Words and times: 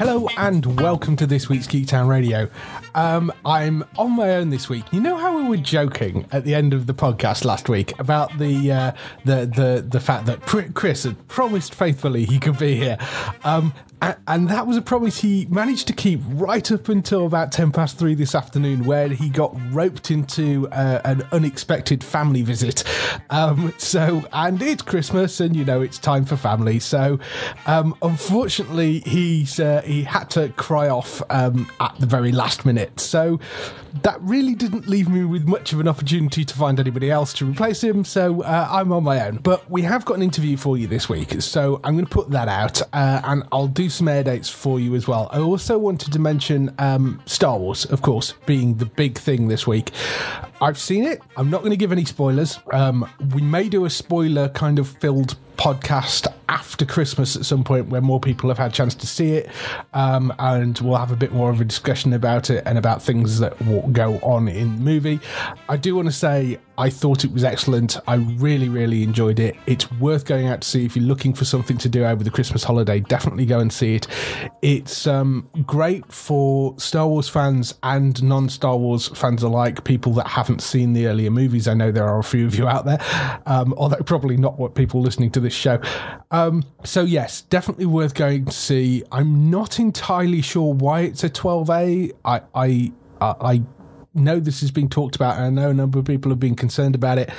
Hello 0.00 0.28
and 0.38 0.80
welcome 0.80 1.14
to 1.16 1.26
this 1.26 1.48
week's 1.48 1.66
Geek 1.66 1.86
Town 1.86 2.08
Radio. 2.08 2.48
Um, 2.94 3.30
I'm 3.44 3.84
on 3.98 4.16
my 4.16 4.36
own 4.36 4.48
this 4.48 4.68
week. 4.68 4.84
You 4.92 5.00
know 5.00 5.16
how 5.16 5.36
we 5.36 5.44
were 5.48 5.58
joking 5.58 6.26
at 6.32 6.44
the 6.44 6.54
end 6.54 6.72
of 6.72 6.86
the 6.86 6.94
podcast 6.94 7.44
last 7.44 7.68
week 7.68 7.96
about 8.00 8.36
the 8.38 8.72
uh, 8.72 8.92
the 9.24 9.46
the 9.46 9.86
the 9.88 10.00
fact 10.00 10.26
that 10.26 10.40
Chris 10.74 11.04
had 11.04 11.28
promised 11.28 11.74
faithfully 11.74 12.24
he 12.24 12.38
could 12.38 12.58
be 12.58 12.76
here. 12.76 12.96
Um, 13.44 13.74
and 14.00 14.48
that 14.48 14.66
was 14.66 14.76
a 14.76 14.82
promise 14.82 15.20
he 15.20 15.46
managed 15.50 15.86
to 15.88 15.92
keep 15.92 16.20
right 16.28 16.72
up 16.72 16.88
until 16.88 17.26
about 17.26 17.52
10 17.52 17.70
past 17.70 17.98
3 17.98 18.14
this 18.14 18.34
afternoon 18.34 18.84
where 18.84 19.08
he 19.08 19.28
got 19.28 19.54
roped 19.70 20.10
into 20.10 20.68
uh, 20.70 21.02
an 21.04 21.22
unexpected 21.32 22.02
family 22.02 22.42
visit. 22.42 22.84
Um, 23.28 23.74
so 23.78 24.24
and 24.32 24.60
it's 24.62 24.82
christmas 24.82 25.40
and 25.40 25.54
you 25.54 25.64
know 25.64 25.82
it's 25.82 25.98
time 25.98 26.24
for 26.24 26.36
family. 26.36 26.78
So 26.78 27.18
um, 27.66 27.94
unfortunately 28.02 29.00
he's 29.00 29.60
uh, 29.60 29.82
he 29.82 30.02
had 30.02 30.30
to 30.30 30.48
cry 30.50 30.88
off 30.88 31.22
um, 31.30 31.70
at 31.80 31.94
the 31.98 32.06
very 32.06 32.32
last 32.32 32.64
minute. 32.64 32.98
So 33.00 33.38
that 34.02 34.20
really 34.22 34.54
didn't 34.54 34.88
leave 34.88 35.08
me 35.08 35.24
with 35.24 35.46
much 35.46 35.72
of 35.72 35.80
an 35.80 35.88
opportunity 35.88 36.44
to 36.44 36.54
find 36.54 36.80
anybody 36.80 37.10
else 37.10 37.32
to 37.34 37.44
replace 37.44 37.82
him. 37.82 38.04
So 38.04 38.42
uh, 38.42 38.68
i'm 38.70 38.92
on 38.92 39.04
my 39.04 39.26
own. 39.26 39.36
But 39.36 39.70
we 39.70 39.82
have 39.82 40.04
got 40.06 40.16
an 40.16 40.22
interview 40.22 40.56
for 40.56 40.78
you 40.78 40.86
this 40.86 41.08
week. 41.08 41.42
So 41.42 41.80
i'm 41.84 41.94
going 41.94 42.06
to 42.06 42.10
put 42.10 42.30
that 42.30 42.48
out 42.48 42.80
uh, 42.94 43.20
and 43.24 43.42
i'll 43.52 43.66
do 43.66 43.89
some 43.90 44.08
air 44.08 44.22
dates 44.22 44.48
for 44.48 44.80
you 44.80 44.94
as 44.94 45.06
well. 45.06 45.28
I 45.32 45.38
also 45.38 45.78
wanted 45.78 46.12
to 46.12 46.18
mention 46.18 46.74
um, 46.78 47.20
Star 47.26 47.58
Wars, 47.58 47.84
of 47.86 48.02
course, 48.02 48.34
being 48.46 48.76
the 48.76 48.86
big 48.86 49.18
thing 49.18 49.48
this 49.48 49.66
week. 49.66 49.90
I've 50.60 50.78
seen 50.78 51.04
it. 51.04 51.20
I'm 51.36 51.50
not 51.50 51.60
going 51.60 51.70
to 51.70 51.76
give 51.76 51.92
any 51.92 52.04
spoilers. 52.04 52.58
Um, 52.72 53.08
we 53.34 53.42
may 53.42 53.68
do 53.68 53.84
a 53.84 53.90
spoiler 53.90 54.48
kind 54.50 54.78
of 54.78 54.88
filled 54.88 55.36
podcast 55.60 56.26
after 56.48 56.86
Christmas 56.86 57.36
at 57.36 57.44
some 57.44 57.62
point 57.62 57.88
where 57.88 58.00
more 58.00 58.18
people 58.18 58.48
have 58.48 58.56
had 58.56 58.70
a 58.70 58.74
chance 58.74 58.94
to 58.94 59.06
see 59.06 59.32
it, 59.32 59.50
um, 59.92 60.32
and 60.38 60.78
we'll 60.78 60.96
have 60.96 61.12
a 61.12 61.16
bit 61.16 61.32
more 61.32 61.50
of 61.50 61.60
a 61.60 61.64
discussion 61.64 62.14
about 62.14 62.48
it 62.48 62.62
and 62.66 62.78
about 62.78 63.02
things 63.02 63.38
that 63.40 63.60
will 63.66 63.86
go 63.88 64.14
on 64.22 64.48
in 64.48 64.76
the 64.76 64.80
movie. 64.80 65.20
I 65.68 65.76
do 65.76 65.94
want 65.94 66.08
to 66.08 66.12
say 66.12 66.58
I 66.78 66.88
thought 66.88 67.26
it 67.26 67.32
was 67.32 67.44
excellent. 67.44 67.98
I 68.08 68.14
really, 68.14 68.70
really 68.70 69.02
enjoyed 69.02 69.38
it. 69.38 69.54
It's 69.66 69.90
worth 69.92 70.24
going 70.24 70.46
out 70.46 70.62
to 70.62 70.68
see 70.68 70.86
if 70.86 70.96
you're 70.96 71.04
looking 71.04 71.34
for 71.34 71.44
something 71.44 71.76
to 71.76 71.90
do 71.90 72.06
over 72.06 72.24
the 72.24 72.30
Christmas 72.30 72.64
holiday. 72.64 73.00
Definitely 73.00 73.44
go 73.44 73.60
and 73.60 73.70
see 73.70 73.96
it. 73.96 74.06
It's 74.62 75.06
um, 75.06 75.46
great 75.66 76.10
for 76.10 76.74
Star 76.78 77.06
Wars 77.06 77.28
fans 77.28 77.74
and 77.82 78.20
non-Star 78.22 78.78
Wars 78.78 79.08
fans 79.08 79.42
alike. 79.42 79.84
People 79.84 80.14
that 80.14 80.26
haven't 80.26 80.62
seen 80.62 80.94
the 80.94 81.06
earlier 81.06 81.30
movies. 81.30 81.68
I 81.68 81.74
know 81.74 81.92
there 81.92 82.08
are 82.08 82.18
a 82.18 82.24
few 82.24 82.46
of 82.46 82.54
you 82.54 82.66
out 82.66 82.86
there, 82.86 82.98
um, 83.44 83.74
although 83.76 83.96
probably 83.96 84.38
not 84.38 84.58
what 84.58 84.74
people 84.74 85.02
listening 85.02 85.30
to 85.32 85.40
this 85.40 85.49
show. 85.52 85.80
Um, 86.30 86.64
so 86.84 87.02
yes, 87.02 87.42
definitely 87.42 87.86
worth 87.86 88.14
going 88.14 88.46
to 88.46 88.52
see. 88.52 89.02
I'm 89.10 89.50
not 89.50 89.78
entirely 89.78 90.42
sure 90.42 90.72
why 90.72 91.00
it's 91.00 91.24
a 91.24 91.30
12A. 91.30 92.12
I 92.24 92.40
I 92.54 92.92
I 93.20 93.62
know 94.14 94.40
this 94.40 94.60
has 94.60 94.70
been 94.70 94.88
talked 94.88 95.16
about, 95.16 95.38
and 95.38 95.58
I 95.58 95.62
know 95.62 95.70
a 95.70 95.74
number 95.74 95.98
of 95.98 96.04
people 96.04 96.30
have 96.30 96.40
been 96.40 96.56
concerned 96.56 96.94
about 96.94 97.18
it. 97.18 97.30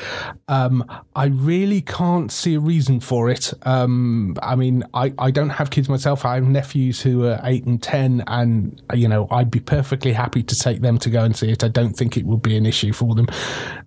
Um, 0.47 0.85
I 1.15 1.25
really 1.25 1.81
can't 1.81 2.31
see 2.31 2.55
a 2.55 2.59
reason 2.59 2.99
for 2.99 3.29
it. 3.29 3.53
Um, 3.63 4.35
I 4.41 4.55
mean, 4.55 4.83
I, 4.93 5.13
I 5.17 5.31
don't 5.31 5.49
have 5.49 5.69
kids 5.69 5.89
myself. 5.89 6.25
I 6.25 6.35
have 6.35 6.47
nephews 6.47 7.01
who 7.01 7.25
are 7.25 7.39
eight 7.43 7.65
and 7.65 7.81
ten, 7.81 8.23
and 8.27 8.81
you 8.93 9.07
know, 9.07 9.27
I'd 9.31 9.51
be 9.51 9.59
perfectly 9.59 10.13
happy 10.13 10.43
to 10.43 10.55
take 10.55 10.81
them 10.81 10.97
to 10.99 11.09
go 11.09 11.23
and 11.23 11.35
see 11.35 11.51
it. 11.51 11.63
I 11.63 11.67
don't 11.67 11.93
think 11.93 12.17
it 12.17 12.25
would 12.25 12.41
be 12.41 12.55
an 12.55 12.65
issue 12.65 12.93
for 12.93 13.15
them. 13.15 13.27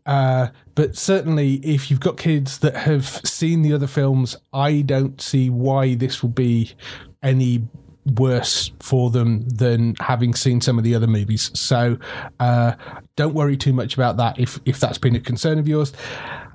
Uh, 0.07 0.49
but 0.75 0.97
certainly, 0.97 1.55
if 1.57 1.91
you've 1.91 2.01
got 2.01 2.17
kids 2.17 2.59
that 2.59 2.77
have 2.77 3.07
seen 3.25 3.63
the 3.63 3.73
other 3.73 3.87
films, 3.87 4.37
I 4.53 4.83
don't 4.83 5.21
see 5.21 5.51
why 5.51 5.95
this 5.95 6.23
will 6.23 6.31
be 6.31 6.73
any 7.23 7.63
worse 8.07 8.71
for 8.81 9.11
them 9.11 9.49
than 9.49 9.95
having 10.01 10.35
seen 10.35 10.61
some 10.61 10.79
of 10.79 10.85
the 10.85 10.95
other 10.95 11.07
movies. 11.07 11.51
So 11.55 11.99
uh, 12.41 12.75
don't 13.17 13.35
worry 13.35 13.57
too 13.57 13.73
much 13.73 13.95
about 13.95 14.17
that 14.19 14.39
if 14.39 14.59
if 14.65 14.81
that's 14.81 14.99
been 14.99 15.17
a 15.17 15.21
concern 15.21 15.59
of 15.59 15.69
yours. 15.69 15.93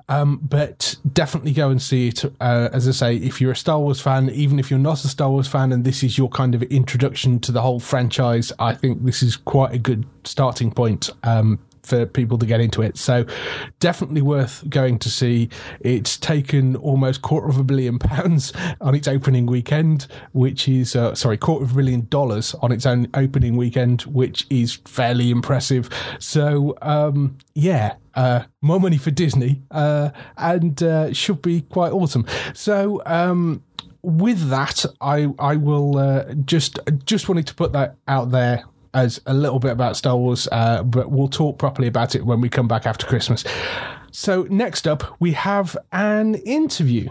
Um, 0.08 0.40
but 0.42 0.96
definitely 1.12 1.52
go 1.52 1.70
and 1.70 1.80
see 1.80 2.08
it. 2.08 2.24
Uh, 2.40 2.68
as 2.72 2.88
I 2.88 2.90
say, 2.90 3.16
if 3.16 3.40
you're 3.40 3.52
a 3.52 3.56
Star 3.56 3.78
Wars 3.78 4.00
fan, 4.00 4.28
even 4.30 4.58
if 4.58 4.68
you're 4.68 4.80
not 4.80 5.04
a 5.04 5.08
Star 5.08 5.30
Wars 5.30 5.46
fan, 5.46 5.70
and 5.70 5.84
this 5.84 6.02
is 6.02 6.18
your 6.18 6.28
kind 6.28 6.52
of 6.56 6.64
introduction 6.64 7.38
to 7.40 7.52
the 7.52 7.62
whole 7.62 7.78
franchise, 7.78 8.52
I 8.58 8.74
think 8.74 9.04
this 9.04 9.22
is 9.22 9.36
quite 9.36 9.72
a 9.72 9.78
good 9.78 10.04
starting 10.24 10.72
point 10.72 11.10
um, 11.22 11.60
for 11.82 12.06
people 12.06 12.38
to 12.38 12.46
get 12.46 12.60
into 12.60 12.82
it. 12.82 12.96
So 12.96 13.24
definitely 13.78 14.22
worth 14.22 14.68
going 14.68 14.98
to 15.00 15.08
see. 15.08 15.48
It's 15.80 16.16
taken 16.16 16.76
almost 16.76 17.22
quarter 17.22 17.48
of 17.48 17.58
a 17.58 17.64
billion 17.64 17.98
pounds 17.98 18.52
on 18.80 18.94
its 18.94 19.08
opening 19.08 19.46
weekend, 19.46 20.06
which 20.32 20.68
is 20.68 20.96
uh, 20.96 21.14
sorry, 21.14 21.36
quarter 21.36 21.64
of 21.64 21.72
a 21.72 21.74
billion 21.74 22.06
dollars 22.08 22.54
on 22.62 22.72
its 22.72 22.86
own 22.86 23.08
opening 23.14 23.56
weekend, 23.56 24.02
which 24.02 24.46
is 24.50 24.74
fairly 24.86 25.30
impressive. 25.30 25.88
So 26.18 26.76
um, 26.82 27.38
yeah, 27.54 27.94
uh, 28.14 28.44
more 28.60 28.80
money 28.80 28.98
for 28.98 29.10
Disney, 29.10 29.62
uh, 29.70 30.10
and 30.36 30.82
uh, 30.82 31.12
should 31.12 31.42
be 31.42 31.62
quite 31.62 31.92
awesome. 31.92 32.26
So. 32.54 33.02
Um, 33.06 33.62
with 34.02 34.48
that, 34.48 34.86
I 35.02 35.28
I 35.38 35.56
will 35.56 35.98
uh, 35.98 36.32
just 36.46 36.78
just 37.04 37.28
wanted 37.28 37.46
to 37.48 37.54
put 37.54 37.72
that 37.74 37.96
out 38.08 38.30
there 38.30 38.64
as 38.94 39.20
a 39.26 39.34
little 39.34 39.58
bit 39.58 39.72
about 39.72 39.96
Star 39.96 40.16
Wars, 40.16 40.48
uh, 40.52 40.82
but 40.82 41.10
we'll 41.10 41.28
talk 41.28 41.58
properly 41.58 41.88
about 41.88 42.14
it 42.14 42.24
when 42.24 42.40
we 42.40 42.48
come 42.48 42.68
back 42.68 42.86
after 42.86 43.06
Christmas. 43.06 43.44
So, 44.12 44.46
next 44.50 44.88
up, 44.88 45.16
we 45.20 45.32
have 45.32 45.76
an 45.92 46.34
interview. 46.36 47.10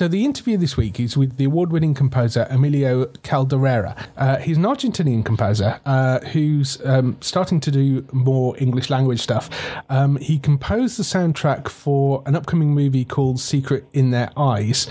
So 0.00 0.08
the 0.08 0.24
interview 0.24 0.56
this 0.56 0.78
week 0.78 0.98
is 0.98 1.14
with 1.14 1.36
the 1.36 1.44
award-winning 1.44 1.92
composer 1.92 2.46
Emilio 2.48 3.04
Kauderer. 3.22 3.94
Uh, 4.16 4.38
he's 4.38 4.56
an 4.56 4.62
Argentinian 4.62 5.22
composer 5.22 5.78
uh, 5.84 6.20
who's 6.20 6.80
um, 6.86 7.18
starting 7.20 7.60
to 7.60 7.70
do 7.70 8.06
more 8.10 8.56
English 8.56 8.88
language 8.88 9.20
stuff. 9.20 9.50
Um, 9.90 10.16
he 10.16 10.38
composed 10.38 10.98
the 10.98 11.02
soundtrack 11.02 11.68
for 11.68 12.22
an 12.24 12.34
upcoming 12.34 12.70
movie 12.70 13.04
called 13.04 13.40
Secret 13.40 13.84
in 13.92 14.10
Their 14.10 14.30
Eyes. 14.38 14.88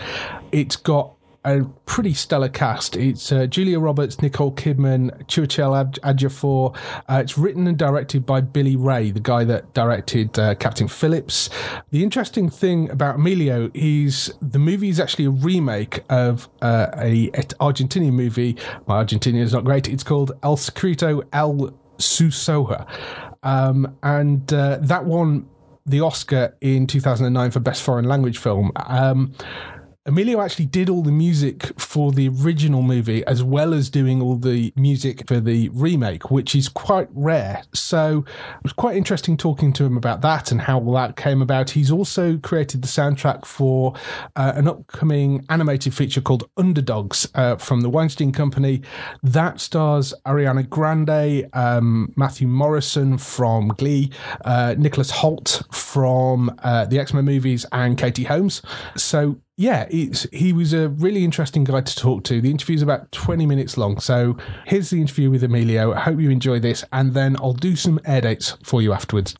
It's 0.51 0.75
got 0.75 1.15
a 1.45 1.63
pretty 1.85 2.13
stellar 2.13 2.49
cast. 2.49 2.95
It's 2.95 3.31
uh, 3.31 3.45
Julia 3.45 3.79
Roberts, 3.79 4.21
Nicole 4.21 4.51
Kidman, 4.51 5.25
Chiwetel 5.25 5.97
Ejiofor. 5.99 6.75
Uh, 7.07 7.21
it's 7.23 7.37
written 7.37 7.67
and 7.67 7.77
directed 7.77 8.25
by 8.25 8.41
Billy 8.41 8.75
Ray, 8.75 9.11
the 9.11 9.19
guy 9.19 9.43
that 9.45 9.73
directed 9.73 10.37
uh, 10.37 10.55
Captain 10.55 10.87
Phillips. 10.87 11.49
The 11.91 12.03
interesting 12.03 12.49
thing 12.49 12.89
about 12.89 13.15
Emilio 13.15 13.71
is 13.73 14.33
the 14.41 14.59
movie 14.59 14.89
is 14.89 14.99
actually 14.99 15.25
a 15.25 15.31
remake 15.31 16.03
of 16.09 16.49
uh, 16.61 16.87
a, 16.97 17.27
a 17.27 17.43
Argentinian 17.59 18.13
movie. 18.13 18.57
My 18.87 19.03
Argentinian 19.03 19.41
is 19.41 19.53
not 19.53 19.63
great. 19.63 19.87
It's 19.87 20.03
called 20.03 20.33
El 20.43 20.57
Secreto 20.57 21.21
El 21.31 21.73
Susurro. 21.97 22.87
Um, 23.43 23.97
and 24.03 24.51
uh, 24.51 24.79
that 24.81 25.05
won 25.05 25.47
the 25.85 26.01
Oscar 26.01 26.55
in 26.61 26.85
2009 26.85 27.51
for 27.51 27.59
Best 27.59 27.81
Foreign 27.83 28.05
Language 28.05 28.37
Film. 28.37 28.71
Um, 28.75 29.33
Emilio 30.05 30.39
actually 30.39 30.65
did 30.65 30.89
all 30.89 31.03
the 31.03 31.11
music 31.11 31.77
for 31.77 32.13
the 32.13 32.29
original 32.29 32.81
movie 32.81 33.23
as 33.25 33.43
well 33.43 33.73
as 33.73 33.89
doing 33.89 34.21
all 34.21 34.37
the 34.37 34.71
music 34.77 35.27
for 35.27 35.41
the 35.41 35.67
remake, 35.69 36.31
which 36.31 36.55
is 36.55 36.69
quite 36.69 37.09
rare. 37.11 37.61
So 37.73 38.23
it 38.25 38.63
was 38.63 38.71
quite 38.71 38.95
interesting 38.95 39.35
talking 39.35 39.73
to 39.73 39.83
him 39.83 39.97
about 39.97 40.21
that 40.21 40.53
and 40.53 40.61
how 40.61 40.79
all 40.79 40.93
that 40.93 41.17
came 41.17 41.41
about. 41.41 41.69
He's 41.71 41.91
also 41.91 42.37
created 42.37 42.81
the 42.81 42.87
soundtrack 42.87 43.45
for 43.45 43.93
uh, 44.37 44.53
an 44.55 44.69
upcoming 44.69 45.45
animated 45.49 45.93
feature 45.93 46.21
called 46.21 46.49
Underdogs 46.55 47.27
uh, 47.35 47.57
from 47.57 47.81
the 47.81 47.89
Weinstein 47.89 48.31
Company. 48.31 48.81
That 49.21 49.59
stars 49.59 50.13
Ariana 50.25 50.67
Grande, 50.67 51.49
um, 51.51 52.13
Matthew 52.15 52.47
Morrison 52.47 53.17
from 53.17 53.67
Glee, 53.69 54.11
uh, 54.45 54.75
Nicholas 54.77 55.11
Hoult 55.11 55.61
from 55.75 56.57
uh, 56.63 56.85
the 56.85 56.99
X 56.99 57.13
Men 57.13 57.25
movies, 57.25 57.65
and 57.73 57.97
Katie 57.97 58.23
Holmes. 58.23 58.61
So 58.95 59.41
yeah, 59.59 59.89
he 59.89 60.53
was 60.53 60.71
a 60.71 60.87
really 60.87 61.25
interesting 61.25 61.65
guy 61.65 61.81
to 61.81 61.95
talk 61.97 62.23
to. 62.23 62.39
The 62.39 62.49
interview 62.49 62.75
is 62.77 62.81
about 62.81 63.11
20 63.11 63.45
minutes 63.45 63.77
long. 63.77 63.99
So 63.99 64.37
here's 64.65 64.89
the 64.89 65.01
interview 65.01 65.29
with 65.29 65.43
Emilio. 65.43 65.91
I 65.91 65.99
hope 65.99 66.17
you 66.21 66.29
enjoy 66.29 66.59
this, 66.61 66.85
and 66.93 67.13
then 67.13 67.35
I'll 67.41 67.51
do 67.51 67.75
some 67.75 67.99
air 68.05 68.21
dates 68.21 68.55
for 68.63 68.81
you 68.81 68.93
afterwards. 68.93 69.35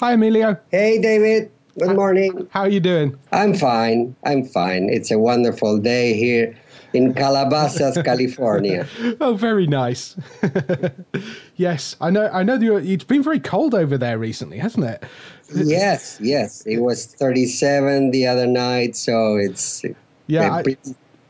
Hi, 0.00 0.12
Emilio. 0.14 0.56
Hey, 0.70 0.98
David. 1.02 1.50
Good 1.78 1.94
morning. 1.94 2.48
How 2.50 2.62
are 2.62 2.70
you 2.70 2.80
doing? 2.80 3.18
I'm 3.30 3.52
fine. 3.52 4.16
I'm 4.24 4.42
fine. 4.42 4.88
It's 4.88 5.10
a 5.10 5.18
wonderful 5.18 5.76
day 5.76 6.14
here 6.14 6.56
in 6.92 7.14
Calabasas, 7.14 7.98
California. 8.02 8.86
Oh, 9.20 9.34
very 9.34 9.66
nice. 9.66 10.16
yes, 11.56 11.96
I 12.00 12.10
know. 12.10 12.28
I 12.32 12.42
know. 12.42 12.58
It's 12.76 13.04
been 13.04 13.22
very 13.22 13.40
cold 13.40 13.74
over 13.74 13.98
there 13.98 14.18
recently, 14.18 14.58
hasn't 14.58 14.84
it? 14.84 15.04
Yes, 15.54 16.18
yes. 16.20 16.64
It 16.66 16.78
was 16.78 17.06
37 17.06 18.10
the 18.10 18.26
other 18.26 18.46
night, 18.46 18.96
so 18.96 19.36
it's 19.36 19.84
yeah. 20.26 20.52
I, 20.52 20.76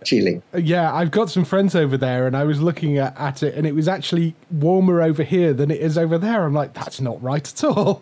chilling. 0.09 0.43
Yeah, 0.57 0.95
I've 0.95 1.11
got 1.11 1.31
some 1.31 1.45
friends 1.45 1.75
over 1.75 1.97
there, 1.97 2.27
and 2.27 2.37
I 2.37 2.45
was 2.45 2.61
looking 2.63 2.97
at, 2.99 3.17
at 3.19 3.43
it, 3.43 3.55
and 3.55 3.67
it 3.67 3.75
was 3.75 3.89
actually 3.89 4.35
warmer 4.51 5.03
over 5.03 5.23
here 5.23 5.53
than 5.53 5.71
it 5.71 5.81
is 5.81 5.99
over 5.99 6.17
there. 6.17 6.45
I'm 6.45 6.55
like, 6.55 6.73
that's 6.73 7.01
not 7.01 7.23
right 7.23 7.47
at 7.47 7.65
all. 7.65 7.95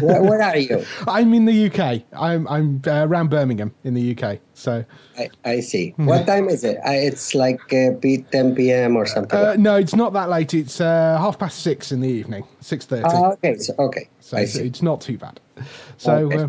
where, 0.00 0.22
where, 0.22 0.40
are 0.40 0.56
you? 0.56 0.84
I'm 1.08 1.34
in 1.34 1.44
the 1.46 1.66
UK. 1.66 2.02
I'm 2.12 2.46
I'm 2.48 2.80
uh, 2.86 3.06
around 3.06 3.30
Birmingham 3.30 3.74
in 3.82 3.94
the 3.94 4.16
UK. 4.16 4.38
So 4.54 4.84
I, 5.16 5.30
I 5.44 5.60
see. 5.60 5.94
What 5.96 6.26
time 6.26 6.48
is 6.48 6.62
it? 6.62 6.78
Uh, 6.78 6.90
it's 6.90 7.34
like 7.34 7.60
uh, 7.72 7.98
10 8.00 8.54
p.m. 8.54 8.96
or 8.96 9.06
something. 9.06 9.38
Uh, 9.38 9.56
no, 9.58 9.76
it's 9.76 9.94
not 9.94 10.12
that 10.12 10.28
late. 10.28 10.54
It's 10.54 10.80
uh, 10.80 11.18
half 11.18 11.38
past 11.38 11.60
six 11.60 11.90
in 11.90 12.00
the 12.00 12.08
evening, 12.08 12.44
six 12.60 12.86
thirty. 12.86 13.04
Oh, 13.08 13.32
okay. 13.32 13.58
So, 13.58 13.74
okay. 13.78 14.08
So 14.20 14.36
it's, 14.36 14.56
it's, 14.56 14.82
not 14.82 15.00
too 15.00 15.18
bad. 15.18 15.40
So. 15.96 16.14
Okay. 16.14 16.42
Uh, 16.44 16.48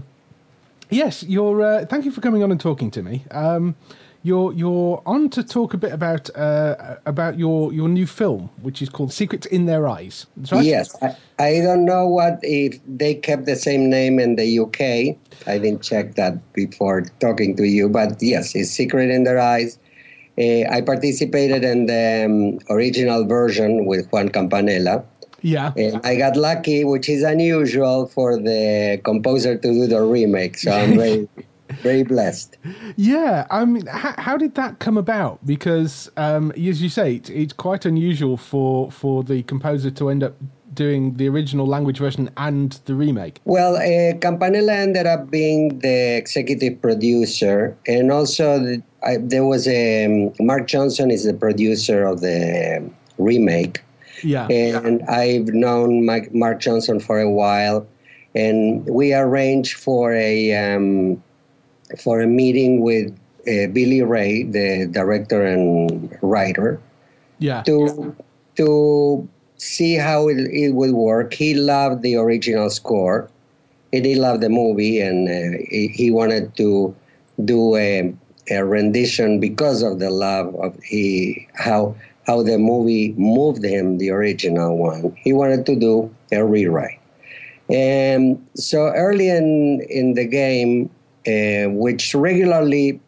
yes, 0.91 1.23
you're. 1.23 1.61
Uh, 1.61 1.85
thank 1.85 2.05
you 2.05 2.11
for 2.11 2.21
coming 2.21 2.43
on 2.43 2.51
and 2.51 2.59
talking 2.59 2.91
to 2.91 3.01
me. 3.01 3.25
Um, 3.31 3.75
you're 4.23 4.51
you're 4.53 5.01
on 5.05 5.29
to 5.29 5.43
talk 5.43 5.73
a 5.73 5.77
bit 5.77 5.93
about 5.93 6.29
uh, 6.35 6.97
about 7.05 7.37
your 7.39 7.71
your 7.71 7.87
new 7.87 8.05
film, 8.05 8.49
which 8.61 8.81
is 8.81 8.89
called 8.89 9.13
Secrets 9.13 9.45
in 9.47 9.65
Their 9.65 9.87
Eyes. 9.87 10.25
Right? 10.51 10.65
Yes, 10.65 10.95
I, 11.01 11.15
I, 11.39 11.61
don't 11.61 11.85
know 11.85 12.07
what 12.07 12.39
if 12.43 12.79
they 12.85 13.15
kept 13.15 13.45
the 13.45 13.55
same 13.55 13.89
name 13.89 14.19
in 14.19 14.35
the 14.35 14.59
UK. 14.59 15.15
I 15.47 15.57
didn't 15.57 15.81
check 15.81 16.15
that 16.15 16.53
before 16.53 17.03
talking 17.19 17.55
to 17.57 17.63
you, 17.63 17.87
but 17.87 18.21
yes, 18.21 18.55
it's 18.55 18.71
Secret 18.71 19.09
in 19.09 19.23
Their 19.23 19.39
Eyes. 19.39 19.79
Uh, 20.37 20.63
I 20.69 20.81
participated 20.81 21.63
in 21.63 21.85
the 21.85 22.25
um, 22.25 22.59
original 22.69 23.25
version 23.25 23.85
with 23.85 24.09
Juan 24.11 24.29
Campanella. 24.29 25.03
Yeah. 25.41 25.71
I 26.03 26.15
got 26.15 26.35
lucky, 26.35 26.83
which 26.83 27.07
is 27.07 27.23
unusual 27.23 28.07
for 28.07 28.37
the 28.37 28.99
composer 29.03 29.57
to 29.57 29.71
do 29.71 29.87
the 29.87 30.01
remake. 30.01 30.57
So 30.57 30.71
I'm 30.71 30.95
very 30.97 31.27
very 31.81 32.03
blessed. 32.03 32.57
Yeah, 32.95 33.45
I 33.49 33.65
mean, 33.65 33.85
how, 33.85 34.13
how 34.17 34.37
did 34.37 34.55
that 34.55 34.79
come 34.79 34.97
about? 34.97 35.45
Because, 35.45 36.09
um, 36.17 36.51
as 36.51 36.81
you 36.81 36.89
say, 36.89 37.15
it's, 37.15 37.29
it's 37.29 37.53
quite 37.53 37.85
unusual 37.85 38.37
for 38.37 38.91
for 38.91 39.23
the 39.23 39.43
composer 39.43 39.91
to 39.91 40.09
end 40.09 40.23
up 40.23 40.35
doing 40.73 41.15
the 41.15 41.27
original 41.27 41.67
language 41.67 41.99
version 41.99 42.29
and 42.37 42.79
the 42.85 42.95
remake? 42.95 43.41
Well, 43.45 43.75
uh, 43.75 44.17
Campanella 44.19 44.73
ended 44.73 45.07
up 45.07 45.29
being 45.29 45.79
the 45.79 46.17
executive 46.17 46.81
producer, 46.81 47.75
and 47.87 48.11
also 48.11 48.59
the, 48.59 48.81
I, 49.03 49.17
there 49.17 49.45
was 49.45 49.67
a 49.67 50.05
um, 50.05 50.33
Mark 50.39 50.67
Johnson 50.67 51.11
is 51.11 51.23
the 51.25 51.33
producer 51.33 52.05
of 52.05 52.21
the 52.21 52.89
remake. 53.17 53.81
Yeah, 54.23 54.47
and 54.47 55.01
I've 55.03 55.47
known 55.47 56.05
Mike, 56.05 56.33
Mark 56.33 56.59
Johnson 56.59 56.99
for 56.99 57.19
a 57.19 57.29
while, 57.29 57.87
and 58.35 58.85
we 58.85 59.13
arranged 59.13 59.77
for 59.77 60.13
a 60.13 60.53
um, 60.53 61.23
for 61.97 62.21
a 62.21 62.27
meeting 62.27 62.81
with 62.81 63.11
uh, 63.47 63.67
Billy 63.73 64.01
Ray, 64.01 64.43
the 64.43 64.87
director 64.91 65.45
and 65.45 66.17
writer. 66.21 66.79
Yeah. 67.39 67.63
To 67.63 68.15
to 68.57 69.27
see 69.57 69.95
how 69.95 70.27
it, 70.27 70.37
it 70.51 70.71
would 70.73 70.91
work. 70.91 71.33
He 71.33 71.53
loved 71.53 72.01
the 72.01 72.15
original 72.15 72.69
score, 72.69 73.29
and 73.93 74.05
he 74.05 74.15
loved 74.15 74.41
the 74.41 74.49
movie, 74.49 74.99
and 74.99 75.27
uh, 75.27 75.57
he, 75.69 75.87
he, 75.87 76.11
wanted 76.11 76.55
to 76.57 76.93
do 77.45 77.75
a, 77.77 78.13
a 78.51 78.65
rendition 78.65 79.39
because 79.39 79.81
of 79.81 79.99
the 79.99 80.09
love 80.09 80.53
of 80.55 80.77
he 80.83 81.47
how 81.55 81.95
how 82.29 82.43
the 82.43 82.59
movie 82.59 83.13
moved 83.17 83.63
him, 83.63 83.97
the 83.97 84.11
original 84.11 84.77
one. 84.77 85.15
He 85.17 85.33
wanted 85.33 85.65
to 85.65 85.75
do 85.75 86.13
a 86.31 86.45
rewrite. 86.45 86.99
And 87.69 88.47
so 88.55 88.87
early 88.89 89.29
in, 89.29 89.85
in 89.89 90.13
the 90.13 90.25
game, 90.25 90.89
uh, 91.29 91.69
which 91.69 92.15
regularly 92.15 92.99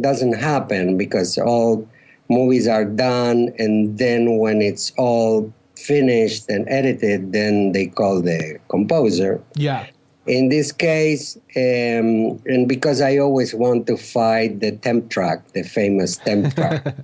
doesn't 0.00 0.34
happen 0.34 0.96
because 0.96 1.38
all 1.38 1.88
movies 2.28 2.66
are 2.68 2.84
done 2.84 3.52
and 3.58 3.98
then 3.98 4.38
when 4.38 4.62
it's 4.62 4.92
all 4.96 5.52
finished 5.76 6.48
and 6.48 6.68
edited 6.68 7.32
then 7.32 7.72
they 7.72 7.86
call 7.86 8.22
the 8.22 8.58
composer. 8.68 9.42
Yeah. 9.54 9.86
In 10.26 10.48
this 10.48 10.72
case 10.72 11.36
um, 11.54 12.40
and 12.48 12.66
because 12.66 13.02
i 13.02 13.18
always 13.18 13.54
want 13.54 13.86
to 13.88 13.98
fight 13.98 14.60
the 14.60 14.72
temp 14.72 15.10
track 15.10 15.52
the 15.52 15.62
famous 15.62 16.16
temp 16.16 16.54
track 16.56 16.96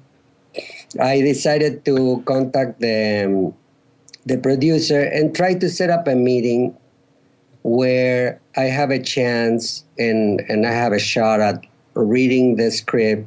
i 0.98 1.20
decided 1.20 1.84
to 1.84 2.22
contact 2.24 2.80
the, 2.80 3.24
um, 3.26 3.54
the 4.24 4.38
producer 4.38 5.00
and 5.00 5.36
try 5.36 5.52
to 5.52 5.68
set 5.68 5.90
up 5.90 6.08
a 6.08 6.14
meeting 6.14 6.74
where 7.62 8.40
I 8.56 8.62
have 8.62 8.90
a 8.90 8.98
chance 8.98 9.84
and, 9.98 10.40
and 10.48 10.66
I 10.66 10.72
have 10.72 10.92
a 10.92 10.98
shot 10.98 11.40
at 11.40 11.66
reading 11.94 12.56
the 12.56 12.70
script 12.70 13.26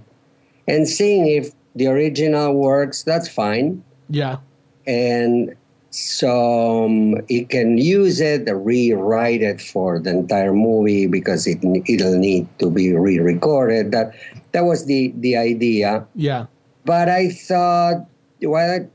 and 0.68 0.88
seeing 0.88 1.28
if 1.28 1.52
the 1.76 1.88
original 1.88 2.54
works, 2.54 3.04
that's 3.04 3.28
fine. 3.28 3.84
Yeah. 4.10 4.38
And 4.86 5.56
so 5.94 6.86
um, 6.86 7.16
it 7.30 7.50
can 7.50 7.78
use 7.78 8.20
it, 8.20 8.50
rewrite 8.50 9.42
it 9.42 9.62
for 9.62 10.00
the 10.00 10.10
entire 10.10 10.54
movie 10.54 11.06
because 11.06 11.46
it 11.46 11.60
it'll 11.88 12.18
need 12.18 12.48
to 12.60 12.72
be 12.72 12.94
re-recorded. 12.94 13.92
That 13.92 14.16
that 14.54 14.62
was 14.62 14.86
the 14.86 15.14
the 15.18 15.38
idea. 15.38 16.06
Yeah. 16.16 16.48
But 16.86 17.10
I 17.10 17.30
thought, 17.30 18.08
well, 18.42 18.90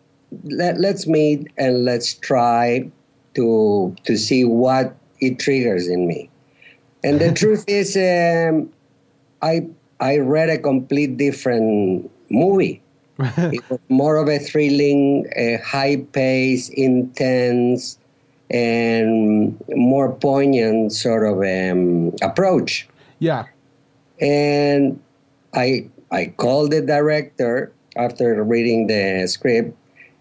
let, 0.44 0.78
let's 0.78 1.06
meet 1.06 1.48
and 1.56 1.84
let's 1.84 2.14
try 2.14 2.90
to 3.34 3.94
to 4.04 4.16
see 4.16 4.44
what 4.44 4.96
it 5.20 5.38
triggers 5.38 5.88
in 5.88 6.06
me. 6.06 6.30
And 7.04 7.20
the 7.20 7.32
truth 7.40 7.64
is, 7.66 7.96
um, 7.96 8.70
I 9.42 9.68
I 10.00 10.18
read 10.18 10.48
a 10.48 10.58
complete 10.58 11.16
different 11.16 12.10
movie. 12.30 12.82
it 13.18 13.68
was 13.68 13.80
more 13.88 14.16
of 14.16 14.28
a 14.28 14.38
thrilling, 14.38 15.26
uh, 15.36 15.62
high 15.64 15.96
pace, 16.12 16.68
intense, 16.68 17.98
and 18.48 19.60
more 19.70 20.12
poignant 20.12 20.92
sort 20.92 21.26
of 21.26 21.42
um, 21.42 22.14
approach. 22.22 22.88
Yeah. 23.18 23.46
And 24.20 25.00
I 25.54 25.88
I 26.10 26.26
called 26.36 26.70
the 26.70 26.80
director 26.80 27.72
after 27.96 28.42
reading 28.44 28.86
the 28.86 29.26
script, 29.26 29.76